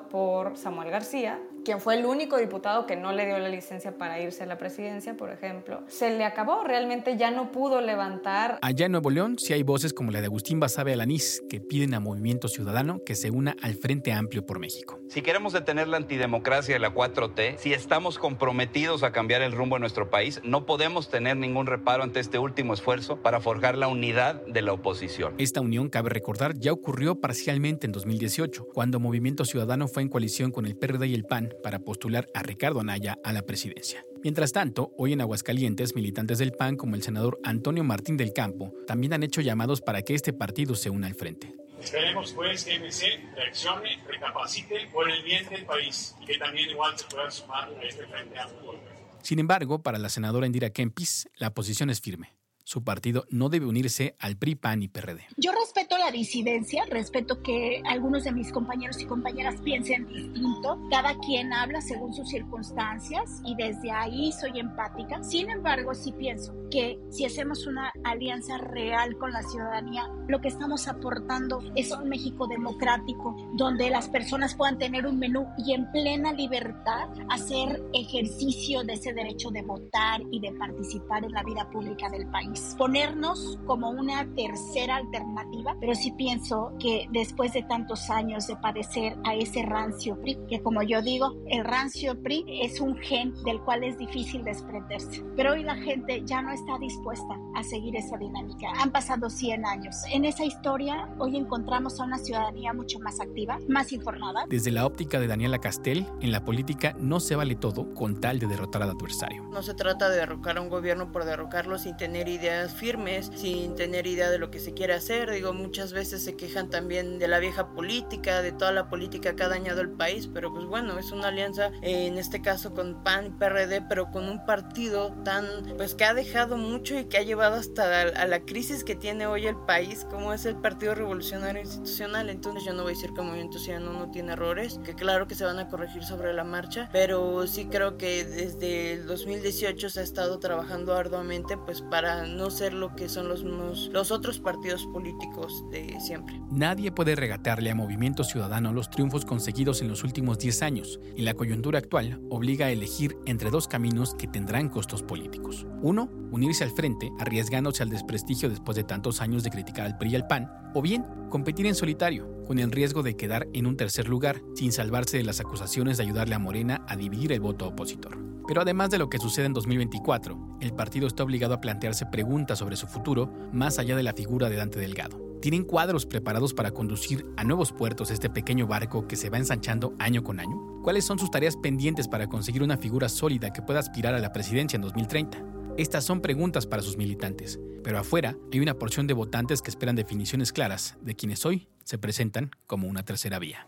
por 0.09 0.57
Samuel 0.57 0.89
García, 0.91 1.39
quien 1.63 1.79
fue 1.79 1.95
el 1.95 2.05
único 2.05 2.37
diputado 2.37 2.85
que 2.85 2.95
no 2.95 3.11
le 3.11 3.25
dio 3.25 3.39
la 3.39 3.49
licencia 3.49 3.97
para 3.97 4.21
irse 4.21 4.43
a 4.43 4.45
la 4.45 4.57
presidencia, 4.57 5.15
por 5.15 5.31
ejemplo, 5.31 5.83
se 5.87 6.15
le 6.15 6.25
acabó, 6.25 6.63
realmente 6.63 7.17
ya 7.17 7.31
no 7.31 7.51
pudo 7.51 7.81
levantar. 7.81 8.59
Allá 8.61 8.85
en 8.85 8.91
Nuevo 8.91 9.09
León 9.09 9.37
sí 9.39 9.53
hay 9.53 9.63
voces 9.63 9.93
como 9.93 10.11
la 10.11 10.19
de 10.19 10.27
Agustín 10.27 10.59
Basabe 10.59 10.93
Alanís 10.93 11.41
que 11.49 11.59
piden 11.59 11.93
a 11.93 11.99
Movimiento 11.99 12.47
Ciudadano 12.47 13.03
que 13.05 13.15
se 13.15 13.31
una 13.31 13.55
al 13.61 13.75
Frente 13.75 14.11
Amplio 14.11 14.45
por 14.45 14.59
México. 14.59 14.99
Si 15.07 15.21
queremos 15.21 15.53
detener 15.53 15.87
la 15.87 15.97
antidemocracia 15.97 16.75
de 16.75 16.79
la 16.79 16.93
4T, 16.93 17.57
si 17.57 17.73
estamos 17.73 18.17
comprometidos 18.17 19.03
a 19.03 19.11
cambiar 19.11 19.41
el 19.41 19.53
rumbo 19.53 19.75
de 19.77 19.81
nuestro 19.81 20.09
país, 20.09 20.41
no 20.43 20.65
podemos 20.65 21.09
tener 21.09 21.37
ningún 21.37 21.65
reparo 21.65 22.03
ante 22.03 22.19
este 22.19 22.39
último 22.39 22.73
esfuerzo 22.73 23.21
para 23.21 23.39
forjar 23.39 23.77
la 23.77 23.87
unidad 23.87 24.45
de 24.45 24.61
la 24.61 24.73
oposición. 24.73 25.35
Esta 25.37 25.61
unión, 25.61 25.89
cabe 25.89 26.09
recordar, 26.09 26.57
ya 26.57 26.73
ocurrió 26.73 27.19
parcialmente 27.19 27.85
en 27.85 27.93
2018, 27.93 28.67
cuando 28.73 28.99
Movimiento 28.99 29.45
Ciudadano 29.45 29.87
fue 29.87 30.03
en 30.03 30.09
coalición 30.09 30.51
con 30.51 30.65
el 30.65 30.75
PRD 30.75 31.07
y 31.07 31.13
el 31.13 31.25
PAN 31.25 31.52
para 31.61 31.79
postular 31.79 32.27
a 32.33 32.41
Ricardo 32.43 32.79
Anaya 32.79 33.17
a 33.23 33.33
la 33.33 33.43
presidencia. 33.43 34.05
Mientras 34.23 34.51
tanto, 34.53 34.93
hoy 34.97 35.13
en 35.13 35.21
Aguascalientes, 35.21 35.95
militantes 35.95 36.37
del 36.37 36.53
PAN 36.53 36.77
como 36.77 36.95
el 36.95 37.03
senador 37.03 37.39
Antonio 37.43 37.83
Martín 37.83 38.17
del 38.17 38.33
Campo 38.33 38.73
también 38.87 39.13
han 39.13 39.23
hecho 39.23 39.41
llamados 39.41 39.81
para 39.81 40.01
que 40.01 40.15
este 40.15 40.33
partido 40.33 40.75
se 40.75 40.89
una 40.89 41.07
al 41.07 41.15
frente. 41.15 41.53
Esperemos 41.81 42.31
pues 42.31 42.63
que 42.63 42.79
MC 42.79 43.35
reaccione, 43.35 44.01
recapacite 44.07 44.87
por 44.93 45.09
el 45.09 45.21
bien 45.23 45.47
del 45.49 45.65
país 45.65 46.15
y 46.21 46.25
que 46.25 46.37
también 46.37 46.69
igual 46.69 46.97
se 46.97 47.05
pueda 47.05 47.29
sumar 47.29 47.69
a 47.69 47.83
este 47.83 48.05
frente 48.07 48.39
amplio. 48.39 48.79
Sin 49.21 49.39
embargo, 49.39 49.81
para 49.81 49.97
la 49.97 50.09
senadora 50.09 50.45
Indira 50.45 50.69
Kempis, 50.69 51.29
la 51.35 51.53
posición 51.53 51.89
es 51.89 51.99
firme 51.99 52.33
su 52.73 52.83
partido 52.83 53.25
no 53.29 53.49
debe 53.49 53.67
unirse 53.67 54.15
al 54.19 54.35
PRI, 54.35 54.55
PAN 54.55 54.81
y 54.81 54.87
PRD. 54.87 55.27
Yo 55.37 55.51
respeto 55.51 55.95
la 55.99 56.09
disidencia, 56.09 56.83
respeto 56.89 57.43
que 57.43 57.83
algunos 57.85 58.23
de 58.23 58.31
mis 58.31 58.51
compañeros 58.51 58.99
y 58.99 59.05
compañeras 59.05 59.61
piensen 59.61 60.07
distinto. 60.07 60.79
Cada 60.89 61.15
quien 61.19 61.53
habla 61.53 61.81
según 61.81 62.15
sus 62.15 62.27
circunstancias 62.29 63.43
y 63.45 63.53
desde 63.55 63.91
ahí 63.91 64.31
soy 64.31 64.59
empática. 64.59 65.23
Sin 65.23 65.51
embargo, 65.51 65.93
sí 65.93 66.13
pienso 66.13 66.51
que 66.71 66.97
si 67.11 67.25
hacemos 67.25 67.67
una 67.67 67.93
alianza 68.03 68.57
real 68.57 69.19
con 69.19 69.31
la 69.31 69.43
ciudadanía, 69.43 70.09
lo 70.27 70.41
que 70.41 70.47
estamos 70.47 70.87
aportando 70.87 71.61
es 71.75 71.91
un 71.91 72.09
México 72.09 72.47
democrático 72.47 73.35
donde 73.53 73.91
las 73.91 74.09
personas 74.09 74.55
puedan 74.55 74.79
tener 74.79 75.05
un 75.05 75.19
menú 75.19 75.45
y 75.59 75.73
en 75.73 75.91
plena 75.91 76.33
libertad 76.33 77.09
hacer 77.29 77.83
ejercicio 77.93 78.81
de 78.81 78.93
ese 78.93 79.13
derecho 79.13 79.51
de 79.51 79.61
votar 79.61 80.21
y 80.31 80.39
de 80.39 80.51
participar 80.53 81.23
en 81.23 81.33
la 81.33 81.43
vida 81.43 81.69
pública 81.69 82.09
del 82.09 82.25
país 82.31 82.62
ponernos 82.77 83.59
como 83.65 83.89
una 83.89 84.25
tercera 84.35 84.97
alternativa, 84.97 85.75
pero 85.79 85.95
sí 85.95 86.11
pienso 86.11 86.73
que 86.79 87.07
después 87.11 87.53
de 87.53 87.63
tantos 87.63 88.09
años 88.09 88.47
de 88.47 88.55
padecer 88.57 89.17
a 89.23 89.35
ese 89.35 89.63
rancio 89.63 90.19
PRI, 90.21 90.37
que 90.49 90.61
como 90.61 90.81
yo 90.83 91.01
digo, 91.01 91.35
el 91.47 91.63
rancio 91.63 92.21
PRI 92.21 92.45
es 92.61 92.79
un 92.79 92.95
gen 92.97 93.33
del 93.43 93.61
cual 93.61 93.83
es 93.83 93.97
difícil 93.97 94.43
desprenderse, 94.43 95.23
pero 95.35 95.53
hoy 95.53 95.63
la 95.63 95.75
gente 95.75 96.23
ya 96.25 96.41
no 96.41 96.51
está 96.51 96.77
dispuesta 96.79 97.39
a 97.55 97.63
seguir 97.63 97.95
esa 97.95 98.17
dinámica. 98.17 98.67
Han 98.81 98.91
pasado 98.91 99.29
100 99.29 99.65
años. 99.65 99.95
En 100.11 100.25
esa 100.25 100.45
historia 100.45 101.09
hoy 101.19 101.37
encontramos 101.37 101.99
a 101.99 102.03
una 102.03 102.17
ciudadanía 102.17 102.73
mucho 102.73 102.99
más 102.99 103.19
activa, 103.19 103.59
más 103.67 103.91
informada. 103.91 104.45
Desde 104.47 104.71
la 104.71 104.85
óptica 104.85 105.19
de 105.19 105.27
Daniela 105.27 105.59
Castel, 105.59 106.07
en 106.21 106.31
la 106.31 106.43
política 106.43 106.95
no 106.99 107.19
se 107.19 107.35
vale 107.35 107.55
todo 107.55 107.93
con 107.93 108.19
tal 108.19 108.39
de 108.39 108.47
derrotar 108.47 108.83
al 108.83 108.91
adversario. 108.91 109.43
No 109.51 109.61
se 109.63 109.73
trata 109.73 110.09
de 110.09 110.17
derrocar 110.17 110.57
a 110.57 110.61
un 110.61 110.69
gobierno 110.69 111.11
por 111.11 111.25
derrocarlo 111.25 111.77
sin 111.77 111.95
tener 111.97 112.27
idea 112.27 112.42
ideas 112.43 112.73
firmes, 112.73 113.31
sin 113.35 113.75
tener 113.75 114.05
idea 114.05 114.29
de 114.29 114.37
lo 114.37 114.51
que 114.51 114.59
se 114.59 114.73
quiere 114.73 114.93
hacer. 114.93 115.31
Digo, 115.31 115.53
muchas 115.53 115.93
veces 115.93 116.23
se 116.23 116.35
quejan 116.35 116.69
también 116.69 117.19
de 117.19 117.27
la 117.27 117.39
vieja 117.39 117.69
política, 117.73 118.41
de 118.41 118.51
toda 118.51 118.71
la 118.71 118.89
política 118.89 119.35
que 119.35 119.43
ha 119.43 119.49
dañado 119.49 119.81
el 119.81 119.89
país, 119.89 120.29
pero 120.33 120.53
pues 120.53 120.65
bueno, 120.65 120.99
es 120.99 121.11
una 121.11 121.29
alianza 121.29 121.71
en 121.81 122.17
este 122.17 122.41
caso 122.41 122.73
con 122.73 123.03
PAN 123.03 123.27
y 123.27 123.29
PRD, 123.31 123.81
pero 123.87 124.11
con 124.11 124.27
un 124.29 124.45
partido 124.45 125.13
tan, 125.23 125.45
pues 125.77 125.95
que 125.95 126.05
ha 126.05 126.13
dejado 126.13 126.57
mucho 126.57 126.97
y 126.97 127.05
que 127.05 127.17
ha 127.17 127.23
llevado 127.23 127.55
hasta 127.55 128.01
a 128.01 128.27
la 128.27 128.41
crisis 128.41 128.83
que 128.83 128.95
tiene 128.95 129.25
hoy 129.25 129.47
el 129.47 129.55
país, 129.55 130.05
como 130.09 130.33
es 130.33 130.45
el 130.45 130.55
Partido 130.55 130.95
Revolucionario 130.95 131.61
Institucional. 131.61 132.29
Entonces 132.29 132.63
yo 132.65 132.73
no 132.73 132.83
voy 132.83 132.93
a 132.93 132.95
decir 132.95 133.13
que 133.13 133.21
el 133.21 133.27
Movimiento 133.27 133.59
Ciudadano 133.59 133.93
no 133.93 134.11
tiene 134.11 134.33
errores, 134.33 134.79
que 134.83 134.95
claro 134.95 135.27
que 135.27 135.35
se 135.35 135.45
van 135.45 135.59
a 135.59 135.69
corregir 135.69 136.03
sobre 136.03 136.33
la 136.33 136.43
marcha, 136.43 136.89
pero 136.91 137.47
sí 137.47 137.65
creo 137.65 137.97
que 137.97 138.25
desde 138.25 138.93
el 138.93 139.07
2018 139.07 139.89
se 139.89 139.99
ha 139.99 140.03
estado 140.03 140.39
trabajando 140.39 140.93
arduamente 140.95 141.57
pues 141.57 141.81
para 141.81 142.25
no 142.37 142.49
ser 142.51 142.73
lo 142.73 142.95
que 142.95 143.09
son 143.09 143.27
los, 143.29 144.11
otros 144.11 144.39
partidos 144.39 144.85
políticos 144.87 145.63
de 145.71 145.99
siempre. 145.99 146.39
Nadie 146.51 146.91
puede 146.91 147.15
regatearle 147.15 147.71
a 147.71 147.75
Movimiento 147.75 148.23
Ciudadano 148.23 148.73
los 148.73 148.89
triunfos 148.89 149.25
conseguidos 149.25 149.81
en 149.81 149.87
los 149.87 150.03
últimos 150.03 150.39
10 150.39 150.61
años 150.63 150.99
y 151.15 151.23
la 151.23 151.33
coyuntura 151.33 151.79
actual 151.79 152.21
obliga 152.29 152.67
a 152.67 152.71
elegir 152.71 153.17
entre 153.25 153.49
dos 153.49 153.67
caminos 153.67 154.15
que 154.15 154.27
tendrán 154.27 154.69
costos 154.69 155.03
políticos. 155.03 155.65
Uno, 155.81 156.09
unirse 156.31 156.63
al 156.63 156.71
frente, 156.71 157.11
arriesgándose 157.19 157.83
al 157.83 157.89
desprestigio 157.89 158.49
después 158.49 158.75
de 158.75 158.83
tantos 158.83 159.21
años 159.21 159.43
de 159.43 159.49
criticar 159.49 159.85
al 159.85 159.97
PRI 159.97 160.11
y 160.11 160.15
al 160.15 160.27
PAN, 160.27 160.49
o 160.73 160.81
bien 160.81 161.05
competir 161.29 161.65
en 161.65 161.75
solitario, 161.75 162.27
con 162.47 162.59
el 162.59 162.71
riesgo 162.71 163.03
de 163.03 163.15
quedar 163.15 163.47
en 163.53 163.65
un 163.65 163.77
tercer 163.77 164.07
lugar, 164.07 164.41
sin 164.55 164.71
salvarse 164.71 165.17
de 165.17 165.23
las 165.23 165.39
acusaciones 165.39 165.97
de 165.97 166.03
ayudarle 166.03 166.35
a 166.35 166.39
Morena 166.39 166.83
a 166.87 166.95
dividir 166.95 167.31
el 167.31 167.39
voto 167.39 167.67
opositor. 167.67 168.32
Pero 168.47 168.61
además 168.61 168.89
de 168.89 168.97
lo 168.97 169.09
que 169.09 169.19
sucede 169.19 169.45
en 169.45 169.53
2024, 169.53 170.57
el 170.59 170.73
partido 170.73 171.07
está 171.07 171.23
obligado 171.23 171.53
a 171.53 171.61
plantearse 171.61 172.05
preguntas 172.05 172.59
sobre 172.59 172.75
su 172.75 172.87
futuro 172.87 173.31
más 173.51 173.79
allá 173.79 173.95
de 173.95 174.03
la 174.03 174.13
figura 174.13 174.49
de 174.49 174.57
Dante 174.57 174.79
Delgado. 174.79 175.21
¿Tienen 175.41 175.63
cuadros 175.63 176.05
preparados 176.05 176.53
para 176.53 176.71
conducir 176.71 177.25
a 177.35 177.43
nuevos 177.43 177.73
puertos 177.73 178.11
este 178.11 178.29
pequeño 178.29 178.65
barco 178.65 179.07
que 179.07 179.17
se 179.17 179.29
va 179.29 179.37
ensanchando 179.37 179.93
año 179.99 180.23
con 180.23 180.39
año? 180.39 180.81
¿Cuáles 180.83 181.05
son 181.05 181.19
sus 181.19 181.31
tareas 181.31 181.57
pendientes 181.57 182.07
para 182.07 182.27
conseguir 182.27 182.63
una 182.63 182.77
figura 182.77 183.09
sólida 183.09 183.51
que 183.51 183.61
pueda 183.61 183.79
aspirar 183.79 184.13
a 184.13 184.19
la 184.19 184.31
presidencia 184.31 184.77
en 184.77 184.83
2030? 184.83 185.43
Estas 185.77 186.05
son 186.05 186.21
preguntas 186.21 186.67
para 186.67 186.81
sus 186.81 186.97
militantes, 186.97 187.59
pero 187.83 187.99
afuera 187.99 188.37
hay 188.53 188.59
una 188.59 188.75
porción 188.75 189.07
de 189.07 189.15
votantes 189.15 189.61
que 189.61 189.69
esperan 189.69 189.95
definiciones 189.95 190.53
claras 190.53 190.97
de 191.01 191.15
quienes 191.15 191.45
hoy 191.45 191.67
se 191.83 191.97
presentan 191.97 192.51
como 192.67 192.87
una 192.87 193.03
tercera 193.03 193.39
vía. 193.39 193.67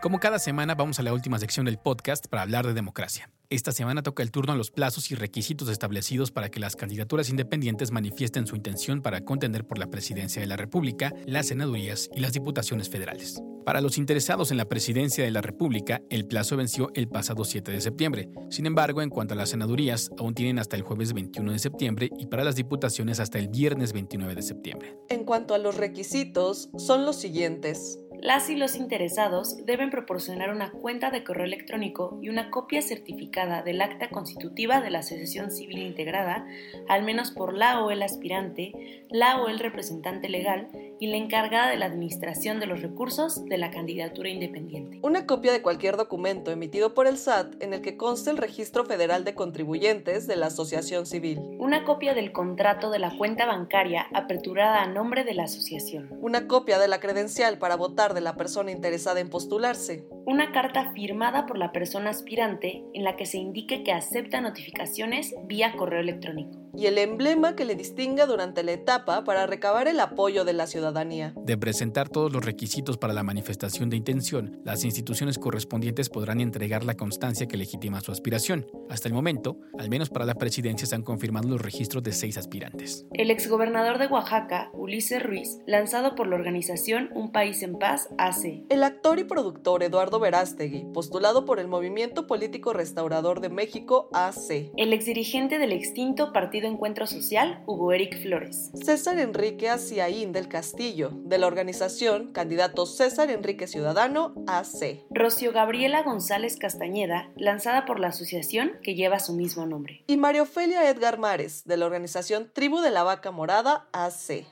Como 0.00 0.20
cada 0.20 0.38
semana 0.38 0.76
vamos 0.76 1.00
a 1.00 1.02
la 1.02 1.12
última 1.12 1.40
sección 1.40 1.66
del 1.66 1.76
podcast 1.76 2.28
para 2.28 2.42
hablar 2.42 2.64
de 2.64 2.72
democracia. 2.72 3.32
Esta 3.50 3.72
semana 3.72 4.02
toca 4.02 4.22
el 4.22 4.30
turno 4.30 4.52
a 4.52 4.56
los 4.56 4.70
plazos 4.70 5.10
y 5.10 5.16
requisitos 5.16 5.68
establecidos 5.68 6.30
para 6.30 6.50
que 6.50 6.60
las 6.60 6.76
candidaturas 6.76 7.30
independientes 7.30 7.90
manifiesten 7.90 8.46
su 8.46 8.54
intención 8.54 9.02
para 9.02 9.22
contender 9.22 9.66
por 9.66 9.78
la 9.78 9.88
presidencia 9.88 10.40
de 10.40 10.46
la 10.46 10.56
República, 10.56 11.12
las 11.26 11.48
senadurías 11.48 12.10
y 12.14 12.20
las 12.20 12.32
diputaciones 12.32 12.88
federales. 12.88 13.42
Para 13.64 13.80
los 13.80 13.98
interesados 13.98 14.52
en 14.52 14.56
la 14.56 14.68
presidencia 14.68 15.24
de 15.24 15.32
la 15.32 15.40
República, 15.40 16.00
el 16.10 16.26
plazo 16.26 16.56
venció 16.56 16.90
el 16.94 17.08
pasado 17.08 17.44
7 17.44 17.72
de 17.72 17.80
septiembre. 17.80 18.28
Sin 18.50 18.66
embargo, 18.66 19.02
en 19.02 19.10
cuanto 19.10 19.34
a 19.34 19.36
las 19.36 19.50
senadurías, 19.50 20.10
aún 20.16 20.34
tienen 20.34 20.60
hasta 20.60 20.76
el 20.76 20.82
jueves 20.82 21.12
21 21.12 21.52
de 21.52 21.58
septiembre 21.58 22.10
y 22.18 22.26
para 22.26 22.44
las 22.44 22.54
diputaciones 22.54 23.18
hasta 23.18 23.38
el 23.38 23.48
viernes 23.48 23.92
29 23.92 24.36
de 24.36 24.42
septiembre. 24.42 24.96
En 25.08 25.24
cuanto 25.24 25.54
a 25.54 25.58
los 25.58 25.76
requisitos, 25.76 26.70
son 26.76 27.04
los 27.04 27.16
siguientes. 27.16 27.98
Las 28.20 28.50
y 28.50 28.56
los 28.56 28.74
interesados 28.74 29.64
deben 29.64 29.90
proporcionar 29.90 30.50
una 30.50 30.72
cuenta 30.72 31.10
de 31.10 31.22
correo 31.22 31.44
electrónico 31.44 32.18
y 32.20 32.28
una 32.28 32.50
copia 32.50 32.82
certificada 32.82 33.62
del 33.62 33.80
acta 33.80 34.10
constitutiva 34.10 34.80
de 34.80 34.90
la 34.90 34.98
Asociación 34.98 35.52
Civil 35.52 35.78
Integrada, 35.78 36.44
al 36.88 37.04
menos 37.04 37.30
por 37.30 37.54
la 37.54 37.80
o 37.80 37.92
el 37.92 38.02
aspirante, 38.02 39.06
la 39.08 39.40
o 39.40 39.48
el 39.48 39.60
representante 39.60 40.28
legal 40.28 40.68
y 41.00 41.06
la 41.06 41.16
encargada 41.16 41.70
de 41.70 41.76
la 41.76 41.86
administración 41.86 42.58
de 42.58 42.66
los 42.66 42.82
recursos 42.82 43.44
de 43.44 43.56
la 43.56 43.70
candidatura 43.70 44.28
independiente. 44.28 44.98
Una 45.02 45.26
copia 45.26 45.52
de 45.52 45.62
cualquier 45.62 45.96
documento 45.96 46.50
emitido 46.50 46.94
por 46.94 47.06
el 47.06 47.18
SAT 47.18 47.62
en 47.62 47.72
el 47.72 47.82
que 47.82 47.96
conste 47.96 48.30
el 48.30 48.36
Registro 48.36 48.84
Federal 48.84 49.24
de 49.24 49.34
Contribuyentes 49.34 50.26
de 50.26 50.34
la 50.34 50.46
Asociación 50.46 51.06
Civil. 51.06 51.40
Una 51.58 51.84
copia 51.84 52.14
del 52.14 52.32
contrato 52.32 52.90
de 52.90 52.98
la 52.98 53.16
cuenta 53.16 53.46
bancaria 53.46 54.08
aperturada 54.12 54.82
a 54.82 54.88
nombre 54.88 55.22
de 55.22 55.34
la 55.34 55.44
asociación. 55.44 56.08
Una 56.20 56.48
copia 56.48 56.80
de 56.80 56.88
la 56.88 56.98
credencial 56.98 57.58
para 57.58 57.76
votar 57.76 58.07
de 58.14 58.20
la 58.20 58.36
persona 58.36 58.70
interesada 58.70 59.20
en 59.20 59.30
postularse. 59.30 60.06
Una 60.26 60.52
carta 60.52 60.92
firmada 60.92 61.46
por 61.46 61.58
la 61.58 61.72
persona 61.72 62.10
aspirante 62.10 62.84
en 62.94 63.04
la 63.04 63.16
que 63.16 63.26
se 63.26 63.38
indique 63.38 63.82
que 63.82 63.92
acepta 63.92 64.40
notificaciones 64.40 65.34
vía 65.46 65.74
correo 65.76 66.00
electrónico. 66.00 66.67
Y 66.78 66.86
el 66.86 66.96
emblema 66.98 67.56
que 67.56 67.64
le 67.64 67.74
distinga 67.74 68.24
durante 68.26 68.62
la 68.62 68.70
etapa 68.70 69.24
para 69.24 69.48
recabar 69.48 69.88
el 69.88 69.98
apoyo 69.98 70.44
de 70.44 70.52
la 70.52 70.68
ciudadanía. 70.68 71.34
De 71.36 71.58
presentar 71.58 72.08
todos 72.08 72.32
los 72.32 72.44
requisitos 72.44 72.96
para 72.98 73.12
la 73.12 73.24
manifestación 73.24 73.90
de 73.90 73.96
intención, 73.96 74.60
las 74.64 74.84
instituciones 74.84 75.40
correspondientes 75.40 76.08
podrán 76.08 76.40
entregar 76.40 76.84
la 76.84 76.94
constancia 76.94 77.48
que 77.48 77.56
legitima 77.56 78.00
su 78.00 78.12
aspiración. 78.12 78.64
Hasta 78.90 79.08
el 79.08 79.14
momento, 79.14 79.58
al 79.76 79.90
menos 79.90 80.08
para 80.08 80.24
la 80.24 80.36
presidencia, 80.36 80.86
se 80.86 80.94
han 80.94 81.02
confirmado 81.02 81.48
los 81.48 81.60
registros 81.60 82.04
de 82.04 82.12
seis 82.12 82.38
aspirantes. 82.38 83.08
El 83.12 83.32
exgobernador 83.32 83.98
de 83.98 84.06
Oaxaca, 84.06 84.70
Ulises 84.72 85.20
Ruiz, 85.20 85.58
lanzado 85.66 86.14
por 86.14 86.28
la 86.28 86.36
organización 86.36 87.10
Un 87.12 87.32
País 87.32 87.64
en 87.64 87.76
Paz, 87.76 88.08
AC. 88.18 88.62
El 88.68 88.84
actor 88.84 89.18
y 89.18 89.24
productor 89.24 89.82
Eduardo 89.82 90.20
Verástegui, 90.20 90.86
postulado 90.94 91.44
por 91.44 91.58
el 91.58 91.66
Movimiento 91.66 92.28
Político 92.28 92.72
Restaurador 92.72 93.40
de 93.40 93.48
México, 93.48 94.08
AC. 94.12 94.70
El 94.76 94.92
exdirigente 94.92 95.58
del 95.58 95.72
extinto 95.72 96.32
Partido 96.32 96.67
Encuentro 96.68 97.06
Social, 97.06 97.62
Hugo 97.66 97.92
Eric 97.92 98.22
Flores. 98.22 98.70
César 98.74 99.18
Enrique 99.18 99.68
Aciaín 99.68 100.32
del 100.32 100.48
Castillo, 100.48 101.10
de 101.12 101.38
la 101.38 101.46
organización 101.46 102.32
Candidato 102.32 102.86
César 102.86 103.30
Enrique 103.30 103.66
Ciudadano, 103.66 104.34
AC. 104.46 105.04
Rocio 105.10 105.52
Gabriela 105.52 106.02
González 106.02 106.56
Castañeda, 106.56 107.30
lanzada 107.36 107.84
por 107.84 107.98
la 107.98 108.08
asociación 108.08 108.72
que 108.82 108.94
lleva 108.94 109.18
su 109.18 109.32
mismo 109.32 109.66
nombre. 109.66 110.04
Y 110.06 110.16
María 110.16 110.42
Ofelia 110.42 110.88
Edgar 110.88 111.18
Mares, 111.18 111.64
de 111.64 111.76
la 111.76 111.86
organización 111.86 112.50
Tribu 112.52 112.80
de 112.80 112.90
la 112.90 113.02
Vaca 113.02 113.30
Morada, 113.30 113.88
AC. 113.92 114.46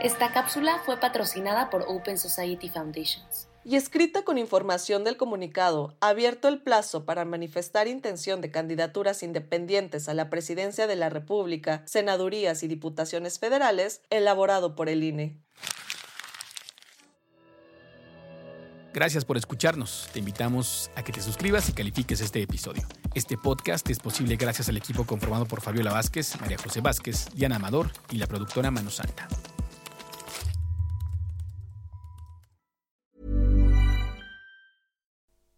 Esta 0.00 0.32
cápsula 0.32 0.80
fue 0.86 1.00
patrocinada 1.00 1.70
por 1.70 1.84
Open 1.88 2.18
Society 2.18 2.68
Foundations. 2.68 3.48
Y 3.64 3.76
escrita 3.76 4.22
con 4.22 4.38
información 4.38 5.04
del 5.04 5.16
comunicado, 5.16 5.96
abierto 6.00 6.48
el 6.48 6.62
plazo 6.62 7.04
para 7.04 7.24
manifestar 7.24 7.86
intención 7.86 8.40
de 8.40 8.50
candidaturas 8.50 9.22
independientes 9.22 10.08
a 10.08 10.14
la 10.14 10.30
presidencia 10.30 10.86
de 10.86 10.96
la 10.96 11.10
República, 11.10 11.82
senadurías 11.84 12.62
y 12.62 12.68
diputaciones 12.68 13.38
federales, 13.38 14.00
elaborado 14.10 14.74
por 14.74 14.88
el 14.88 15.04
INE. 15.04 15.38
Gracias 18.94 19.24
por 19.24 19.36
escucharnos. 19.36 20.08
Te 20.12 20.18
invitamos 20.18 20.90
a 20.96 21.04
que 21.04 21.12
te 21.12 21.20
suscribas 21.20 21.68
y 21.68 21.72
califiques 21.72 22.20
este 22.20 22.42
episodio. 22.42 22.82
Este 23.14 23.36
podcast 23.36 23.88
es 23.90 23.98
posible 23.98 24.36
gracias 24.36 24.68
al 24.68 24.76
equipo 24.76 25.04
conformado 25.04 25.46
por 25.46 25.60
Fabiola 25.60 25.92
Vázquez, 25.92 26.40
María 26.40 26.56
José 26.58 26.80
Vázquez, 26.80 27.28
Diana 27.34 27.56
Amador 27.56 27.90
y 28.10 28.16
la 28.16 28.26
productora 28.26 28.70
Mano 28.70 28.90
Santa. 28.90 29.28